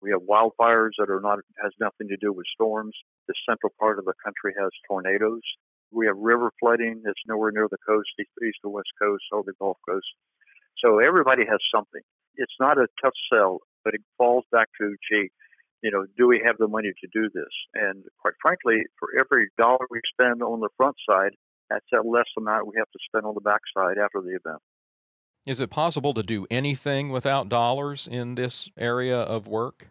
We 0.00 0.10
have 0.10 0.22
wildfires 0.22 0.98
that 0.98 1.08
are 1.08 1.20
not 1.20 1.38
has 1.62 1.72
nothing 1.80 2.08
to 2.08 2.16
do 2.16 2.32
with 2.32 2.46
storms. 2.52 2.94
The 3.28 3.34
central 3.48 3.72
part 3.78 3.98
of 3.98 4.04
the 4.04 4.14
country 4.24 4.52
has 4.58 4.70
tornadoes. 4.88 5.42
We 5.92 6.06
have 6.06 6.16
river 6.16 6.50
flooding 6.58 7.02
that's 7.04 7.20
nowhere 7.28 7.52
near 7.52 7.68
the 7.70 7.78
coast, 7.86 8.08
east, 8.18 8.30
east 8.42 8.58
or 8.64 8.72
west 8.72 8.90
coast, 9.00 9.22
or 9.30 9.44
the 9.44 9.52
Gulf 9.60 9.76
Coast. 9.88 10.06
So 10.78 10.98
everybody 10.98 11.44
has 11.48 11.60
something. 11.72 12.00
It's 12.34 12.56
not 12.58 12.78
a 12.78 12.88
tough 13.02 13.14
sell, 13.32 13.60
but 13.84 13.94
it 13.94 14.00
falls 14.18 14.44
back 14.50 14.68
to, 14.80 14.96
gee, 15.08 15.30
you 15.82 15.90
know, 15.90 16.06
do 16.16 16.28
we 16.28 16.40
have 16.44 16.56
the 16.58 16.68
money 16.68 16.92
to 17.00 17.08
do 17.12 17.28
this? 17.34 17.52
And 17.74 18.04
quite 18.20 18.34
frankly, 18.40 18.82
for 18.98 19.08
every 19.18 19.48
dollar 19.58 19.86
we 19.90 20.00
spend 20.12 20.42
on 20.42 20.60
the 20.60 20.68
front 20.76 20.96
side, 21.08 21.32
that's 21.68 21.86
a 21.92 22.06
less 22.06 22.28
amount 22.38 22.66
we 22.66 22.74
have 22.78 22.90
to 22.90 22.98
spend 23.08 23.26
on 23.26 23.34
the 23.34 23.40
back 23.40 23.60
side 23.76 23.98
after 23.98 24.20
the 24.20 24.36
event. 24.36 24.62
Is 25.44 25.58
it 25.58 25.70
possible 25.70 26.14
to 26.14 26.22
do 26.22 26.46
anything 26.50 27.10
without 27.10 27.48
dollars 27.48 28.06
in 28.06 28.36
this 28.36 28.70
area 28.78 29.18
of 29.18 29.48
work? 29.48 29.88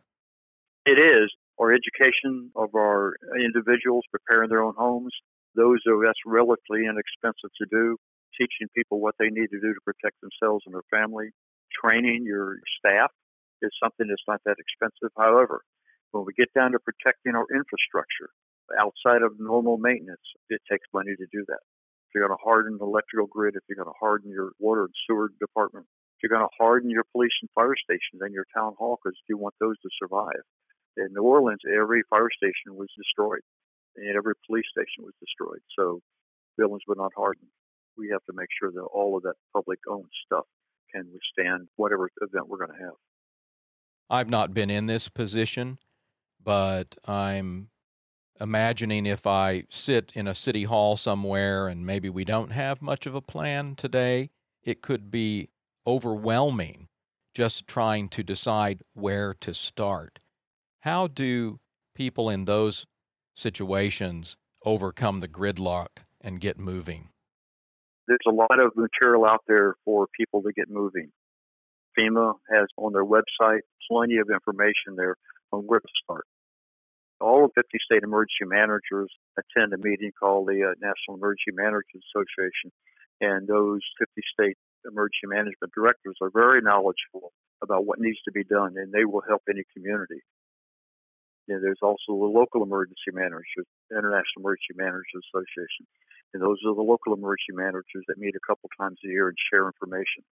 It 0.85 0.97
is. 0.97 1.29
Our 1.59 1.73
education 1.73 2.51
of 2.55 2.73
our 2.73 3.13
individuals 3.35 4.05
preparing 4.09 4.49
their 4.49 4.63
own 4.63 4.73
homes, 4.77 5.11
those 5.55 5.79
are 5.87 5.99
that's 6.03 6.23
relatively 6.25 6.87
inexpensive 6.87 7.51
to 7.59 7.65
do. 7.69 7.97
Teaching 8.39 8.71
people 8.73 9.01
what 9.01 9.15
they 9.19 9.27
need 9.27 9.51
to 9.51 9.59
do 9.59 9.73
to 9.73 9.81
protect 9.83 10.15
themselves 10.21 10.63
and 10.65 10.73
their 10.73 10.87
family, 10.89 11.31
training 11.83 12.23
your 12.25 12.55
staff 12.79 13.11
is 13.61 13.71
something 13.83 14.07
that's 14.07 14.23
not 14.27 14.39
that 14.45 14.55
expensive. 14.57 15.11
However, 15.17 15.61
when 16.11 16.25
we 16.25 16.33
get 16.33 16.53
down 16.53 16.71
to 16.71 16.79
protecting 16.79 17.35
our 17.35 17.47
infrastructure 17.51 18.29
outside 18.79 19.21
of 19.21 19.35
normal 19.39 19.77
maintenance, 19.77 20.23
it 20.49 20.61
takes 20.69 20.87
money 20.93 21.11
to 21.11 21.27
do 21.31 21.43
that. 21.47 21.59
If 22.07 22.15
you're 22.15 22.27
going 22.27 22.37
to 22.37 22.43
harden 22.43 22.77
the 22.79 22.85
electrical 22.85 23.27
grid, 23.27 23.55
if 23.55 23.63
you're 23.67 23.79
going 23.79 23.91
to 23.91 23.99
harden 23.99 24.31
your 24.31 24.51
water 24.59 24.87
and 24.87 24.95
sewer 25.07 25.31
department, 25.39 25.87
if 26.15 26.23
you're 26.23 26.37
going 26.37 26.47
to 26.47 26.57
harden 26.59 26.89
your 26.89 27.03
police 27.11 27.35
and 27.41 27.49
fire 27.55 27.75
stations 27.75 28.19
and 28.21 28.33
your 28.33 28.45
town 28.55 28.75
hall, 28.77 28.99
because 29.01 29.17
you 29.27 29.37
want 29.37 29.55
those 29.59 29.79
to 29.79 29.89
survive. 29.99 30.43
In 30.97 31.07
New 31.15 31.23
Orleans, 31.23 31.63
every 31.67 32.03
fire 32.09 32.29
station 32.35 32.75
was 32.75 32.87
destroyed, 32.95 33.43
and 33.95 34.15
every 34.15 34.35
police 34.47 34.67
station 34.71 35.07
was 35.07 35.13
destroyed. 35.19 35.63
So 35.77 36.01
buildings 36.57 36.83
were 36.87 36.99
not 36.99 37.11
hardened. 37.15 37.51
We 37.97 38.09
have 38.11 38.23
to 38.25 38.33
make 38.35 38.49
sure 38.59 38.71
that 38.71 38.87
all 38.93 39.17
of 39.17 39.23
that 39.23 39.35
public-owned 39.55 40.11
stuff 40.25 40.45
can 40.93 41.07
withstand 41.11 41.67
whatever 41.75 42.09
event 42.21 42.47
we're 42.47 42.65
going 42.65 42.77
to 42.77 42.83
have. 42.85 42.99
I've 44.09 44.29
not 44.29 44.53
been 44.53 44.69
in 44.69 44.87
this 44.87 45.07
position, 45.07 45.77
but 46.43 46.97
I'm 47.07 47.69
imagining 48.39 49.05
if 49.05 49.27
I 49.27 49.63
sit 49.69 50.11
in 50.15 50.27
a 50.27 50.35
city 50.35 50.63
hall 50.63 50.97
somewhere 50.97 51.67
and 51.67 51.85
maybe 51.85 52.09
we 52.09 52.25
don't 52.25 52.51
have 52.51 52.81
much 52.81 53.05
of 53.05 53.13
a 53.13 53.21
plan 53.21 53.75
today, 53.75 54.31
it 54.63 54.81
could 54.81 55.11
be 55.11 55.49
overwhelming 55.85 56.87
just 57.33 57.67
trying 57.67 58.09
to 58.09 58.23
decide 58.23 58.81
where 58.93 59.33
to 59.35 59.53
start. 59.53 60.19
How 60.81 61.07
do 61.07 61.59
people 61.95 62.29
in 62.29 62.45
those 62.45 62.85
situations 63.35 64.37
overcome 64.65 65.19
the 65.19 65.27
gridlock 65.27 66.03
and 66.19 66.39
get 66.39 66.57
moving? 66.57 67.09
There's 68.07 68.19
a 68.27 68.31
lot 68.31 68.59
of 68.59 68.75
material 68.75 69.25
out 69.25 69.43
there 69.47 69.75
for 69.85 70.07
people 70.17 70.41
to 70.41 70.51
get 70.51 70.69
moving. 70.69 71.11
FEMA 71.97 72.33
has 72.51 72.67
on 72.77 72.93
their 72.93 73.05
website 73.05 73.61
plenty 73.89 74.17
of 74.17 74.29
information 74.29 74.95
there 74.95 75.15
on 75.51 75.63
where 75.63 75.79
to 75.79 75.93
start. 76.03 76.25
All 77.19 77.45
of 77.45 77.51
50 77.53 77.69
state 77.85 78.03
emergency 78.03 78.45
managers 78.45 79.11
attend 79.37 79.73
a 79.73 79.77
meeting 79.77 80.11
called 80.17 80.47
the 80.47 80.63
uh, 80.65 80.73
National 80.81 81.17
Emergency 81.17 81.53
Managers 81.53 82.01
Association, 82.09 82.73
and 83.21 83.47
those 83.47 83.81
50 83.99 84.21
state 84.33 84.57
emergency 84.85 85.29
management 85.29 85.69
directors 85.75 86.17
are 86.21 86.33
very 86.33 86.61
knowledgeable 86.61 87.31
about 87.61 87.85
what 87.85 87.99
needs 87.99 88.17
to 88.25 88.31
be 88.31 88.43
done, 88.43 88.73
and 88.75 88.91
they 88.91 89.05
will 89.05 89.21
help 89.21 89.43
any 89.47 89.61
community. 89.75 90.25
And 91.47 91.61
there's 91.61 91.81
also 91.81 92.17
the 92.17 92.33
local 92.33 92.63
emergency 92.63 93.13
managers, 93.13 93.69
International 93.91 94.41
Emergency 94.41 94.73
Managers 94.73 95.21
Association, 95.29 95.85
and 96.33 96.41
those 96.41 96.57
are 96.65 96.73
the 96.73 96.81
local 96.81 97.13
emergency 97.13 97.53
managers 97.53 98.05
that 98.07 98.17
meet 98.17 98.35
a 98.35 98.47
couple 98.47 98.69
times 98.79 98.97
a 99.05 99.09
year 99.09 99.27
and 99.27 99.37
share 99.51 99.67
information. 99.67 100.23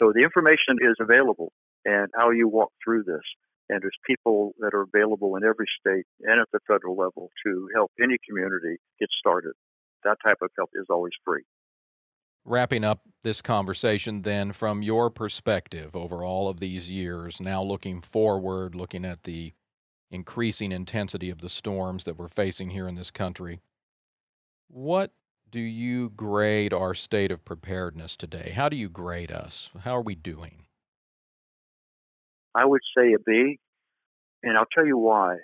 So 0.00 0.12
the 0.14 0.24
information 0.24 0.80
is 0.80 0.96
available 0.98 1.52
and 1.84 2.08
how 2.16 2.30
you 2.30 2.48
walk 2.48 2.72
through 2.82 3.04
this. 3.04 3.22
And 3.72 3.80
there's 3.80 3.96
people 4.06 4.52
that 4.58 4.74
are 4.74 4.82
available 4.82 5.34
in 5.36 5.44
every 5.44 5.64
state 5.80 6.04
and 6.20 6.38
at 6.38 6.48
the 6.52 6.58
federal 6.66 6.94
level 6.94 7.30
to 7.46 7.68
help 7.74 7.90
any 7.98 8.18
community 8.28 8.76
get 9.00 9.08
started. 9.18 9.52
That 10.04 10.18
type 10.22 10.36
of 10.42 10.50
help 10.58 10.68
is 10.74 10.84
always 10.90 11.14
free. 11.24 11.44
Wrapping 12.44 12.84
up 12.84 13.00
this 13.24 13.40
conversation, 13.40 14.22
then, 14.22 14.52
from 14.52 14.82
your 14.82 15.08
perspective 15.08 15.96
over 15.96 16.22
all 16.22 16.48
of 16.48 16.60
these 16.60 16.90
years, 16.90 17.40
now 17.40 17.62
looking 17.62 18.02
forward, 18.02 18.74
looking 18.74 19.06
at 19.06 19.22
the 19.22 19.54
increasing 20.10 20.70
intensity 20.70 21.30
of 21.30 21.40
the 21.40 21.48
storms 21.48 22.04
that 22.04 22.18
we're 22.18 22.28
facing 22.28 22.70
here 22.70 22.86
in 22.86 22.94
this 22.94 23.10
country, 23.10 23.62
what 24.68 25.12
do 25.50 25.60
you 25.60 26.10
grade 26.10 26.74
our 26.74 26.92
state 26.92 27.32
of 27.32 27.42
preparedness 27.42 28.16
today? 28.16 28.52
How 28.54 28.68
do 28.68 28.76
you 28.76 28.90
grade 28.90 29.32
us? 29.32 29.70
How 29.80 29.96
are 29.96 30.02
we 30.02 30.14
doing? 30.14 30.66
I 32.54 32.64
would 32.64 32.82
say 32.96 33.12
a 33.14 33.18
B, 33.18 33.58
and 34.42 34.56
I'll 34.56 34.66
tell 34.74 34.86
you 34.86 34.98
why. 34.98 35.36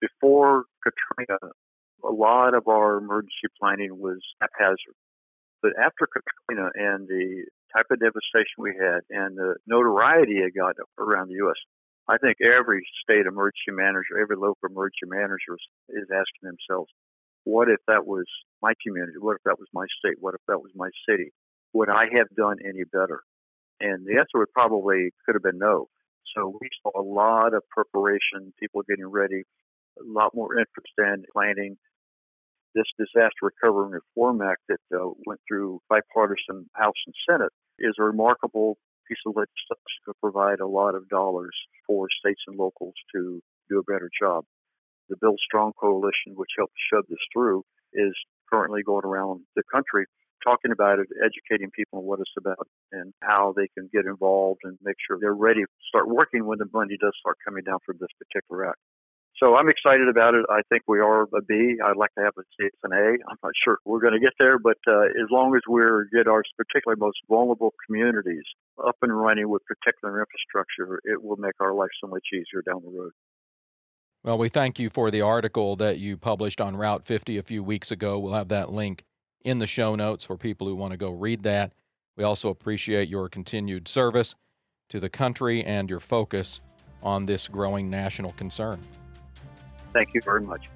Before 0.00 0.64
Katrina, 0.82 1.38
a 2.04 2.12
lot 2.12 2.54
of 2.54 2.68
our 2.68 2.98
emergency 2.98 3.48
planning 3.60 3.98
was 3.98 4.20
haphazard. 4.40 4.96
But 5.62 5.72
after 5.78 6.08
Katrina 6.10 6.70
and 6.74 7.06
the 7.06 7.44
type 7.74 7.86
of 7.90 8.00
devastation 8.00 8.58
we 8.58 8.74
had 8.78 9.00
and 9.10 9.36
the 9.36 9.54
notoriety 9.66 10.38
it 10.38 10.54
got 10.54 10.74
around 10.98 11.28
the 11.28 11.38
U.S., 11.46 11.56
I 12.08 12.18
think 12.18 12.38
every 12.42 12.82
state 13.02 13.26
emergency 13.26 13.70
manager, 13.70 14.18
every 14.20 14.36
local 14.36 14.68
emergency 14.68 15.06
manager 15.06 15.54
is 15.88 16.08
asking 16.10 16.42
themselves, 16.42 16.90
what 17.44 17.68
if 17.68 17.78
that 17.86 18.06
was 18.06 18.26
my 18.60 18.74
community? 18.84 19.18
What 19.18 19.36
if 19.36 19.42
that 19.44 19.58
was 19.58 19.68
my 19.72 19.86
state? 19.98 20.16
What 20.18 20.34
if 20.34 20.40
that 20.48 20.58
was 20.58 20.72
my 20.74 20.90
city? 21.08 21.30
Would 21.72 21.88
I 21.88 22.06
have 22.16 22.28
done 22.36 22.58
any 22.62 22.84
better? 22.84 23.22
And 23.80 24.06
the 24.06 24.18
answer 24.18 24.38
would 24.38 24.52
probably 24.52 25.10
could 25.24 25.34
have 25.34 25.42
been 25.42 25.58
no. 25.58 25.88
So 26.34 26.56
we 26.60 26.68
saw 26.82 27.00
a 27.00 27.02
lot 27.02 27.54
of 27.54 27.62
preparation, 27.70 28.52
people 28.58 28.82
getting 28.88 29.06
ready, 29.06 29.42
a 29.98 30.04
lot 30.06 30.34
more 30.34 30.58
interest 30.58 30.92
in 30.98 31.24
planning. 31.32 31.76
This 32.74 32.86
Disaster 32.98 33.42
Recovery 33.52 33.84
and 33.84 33.94
Reform 33.94 34.40
Act 34.40 34.62
that 34.68 34.80
uh, 34.96 35.10
went 35.26 35.40
through 35.46 35.80
bipartisan 35.90 36.70
House 36.74 36.96
and 37.06 37.14
Senate 37.28 37.52
is 37.78 37.94
a 37.98 38.02
remarkable 38.02 38.78
piece 39.06 39.18
of 39.26 39.36
legislation 39.36 40.00
to 40.06 40.14
provide 40.22 40.60
a 40.60 40.66
lot 40.66 40.94
of 40.94 41.08
dollars 41.08 41.54
for 41.86 42.08
states 42.20 42.40
and 42.46 42.56
locals 42.56 42.94
to 43.14 43.40
do 43.68 43.78
a 43.78 43.82
better 43.82 44.08
job 44.20 44.44
the 45.12 45.16
Build 45.20 45.38
Strong 45.44 45.72
Coalition, 45.78 46.32
which 46.34 46.50
helped 46.56 46.72
shove 46.90 47.04
this 47.08 47.18
through, 47.32 47.64
is 47.92 48.14
currently 48.50 48.82
going 48.82 49.04
around 49.04 49.42
the 49.56 49.62
country 49.70 50.06
talking 50.44 50.72
about 50.72 50.98
it, 50.98 51.08
educating 51.24 51.70
people 51.70 52.00
on 52.00 52.04
what 52.04 52.20
it's 52.20 52.36
about 52.36 52.66
and 52.92 53.12
how 53.22 53.54
they 53.56 53.68
can 53.76 53.88
get 53.92 54.06
involved 54.06 54.60
and 54.64 54.78
make 54.82 54.96
sure 55.06 55.18
they're 55.20 55.34
ready 55.34 55.62
to 55.62 55.68
start 55.88 56.08
working 56.08 56.46
when 56.46 56.58
the 56.58 56.68
money 56.72 56.96
does 57.00 57.12
start 57.20 57.38
coming 57.44 57.64
down 57.64 57.78
from 57.86 57.96
this 58.00 58.10
particular 58.18 58.68
act. 58.68 58.78
So 59.38 59.56
I'm 59.56 59.68
excited 59.68 60.08
about 60.08 60.34
it. 60.34 60.44
I 60.48 60.60
think 60.68 60.82
we 60.86 61.00
are 61.00 61.22
a 61.22 61.42
B. 61.42 61.76
I'd 61.84 61.96
like 61.96 62.14
to 62.16 62.22
have 62.22 62.34
a 62.38 62.42
C. 62.42 62.66
It's 62.66 62.76
an 62.84 62.92
A. 62.92 63.18
I'm 63.28 63.38
not 63.42 63.52
sure 63.64 63.78
we're 63.84 64.00
going 64.00 64.12
to 64.12 64.20
get 64.20 64.34
there, 64.38 64.58
but 64.58 64.76
uh, 64.86 65.06
as 65.18 65.28
long 65.30 65.56
as 65.56 65.62
we 65.68 65.82
get 66.12 66.28
our 66.28 66.44
particularly 66.56 67.00
most 67.00 67.18
vulnerable 67.28 67.72
communities 67.86 68.44
up 68.86 68.96
and 69.02 69.10
running 69.10 69.48
with 69.48 69.62
particular 69.64 70.20
infrastructure, 70.20 71.00
it 71.04 71.22
will 71.24 71.38
make 71.38 71.54
our 71.60 71.74
life 71.74 71.90
so 72.00 72.08
much 72.08 72.22
easier 72.32 72.62
down 72.64 72.82
the 72.84 72.90
road. 72.96 73.12
Well, 74.22 74.38
we 74.38 74.48
thank 74.48 74.78
you 74.78 74.88
for 74.90 75.10
the 75.10 75.22
article 75.22 75.74
that 75.76 75.98
you 75.98 76.16
published 76.16 76.60
on 76.60 76.76
Route 76.76 77.04
50 77.04 77.38
a 77.38 77.42
few 77.42 77.64
weeks 77.64 77.90
ago. 77.90 78.20
We'll 78.20 78.34
have 78.34 78.48
that 78.48 78.70
link 78.70 79.02
in 79.44 79.58
the 79.58 79.66
show 79.66 79.94
notes 79.94 80.24
for 80.24 80.36
people 80.36 80.66
who 80.66 80.74
want 80.74 80.92
to 80.92 80.96
go 80.96 81.10
read 81.10 81.42
that. 81.42 81.72
We 82.16 82.24
also 82.24 82.50
appreciate 82.50 83.08
your 83.08 83.28
continued 83.28 83.88
service 83.88 84.34
to 84.90 85.00
the 85.00 85.08
country 85.08 85.64
and 85.64 85.88
your 85.88 86.00
focus 86.00 86.60
on 87.02 87.24
this 87.24 87.48
growing 87.48 87.88
national 87.90 88.32
concern. 88.32 88.80
Thank 89.92 90.14
you 90.14 90.20
very 90.22 90.42
much. 90.42 90.68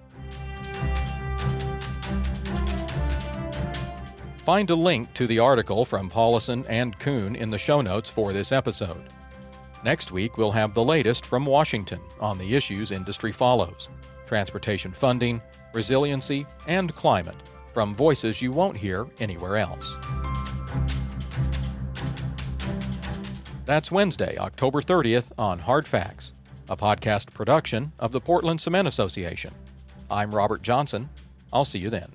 Find 4.38 4.70
a 4.70 4.74
link 4.74 5.12
to 5.14 5.26
the 5.26 5.40
article 5.40 5.84
from 5.84 6.08
Paulison 6.08 6.64
and 6.68 6.98
Koon 6.98 7.34
in 7.34 7.50
the 7.50 7.58
show 7.58 7.80
notes 7.80 8.08
for 8.08 8.32
this 8.32 8.52
episode. 8.52 9.02
Next 9.84 10.12
week, 10.12 10.38
we'll 10.38 10.52
have 10.52 10.72
the 10.72 10.84
latest 10.84 11.26
from 11.26 11.44
Washington 11.44 12.00
on 12.20 12.38
the 12.38 12.54
issues 12.54 12.92
industry 12.92 13.32
follows 13.32 13.88
transportation 14.26 14.92
funding, 14.92 15.40
resiliency, 15.72 16.44
and 16.66 16.92
climate 16.96 17.36
from 17.76 17.94
voices 17.94 18.40
you 18.40 18.52
won't 18.52 18.74
hear 18.74 19.06
anywhere 19.20 19.58
else. 19.58 19.98
That's 23.66 23.92
Wednesday, 23.92 24.38
October 24.38 24.80
30th 24.80 25.30
on 25.36 25.58
Hard 25.58 25.86
Facts, 25.86 26.32
a 26.70 26.76
podcast 26.78 27.34
production 27.34 27.92
of 27.98 28.12
the 28.12 28.20
Portland 28.20 28.62
Cement 28.62 28.88
Association. 28.88 29.52
I'm 30.10 30.34
Robert 30.34 30.62
Johnson. 30.62 31.10
I'll 31.52 31.66
see 31.66 31.78
you 31.78 31.90
then. 31.90 32.10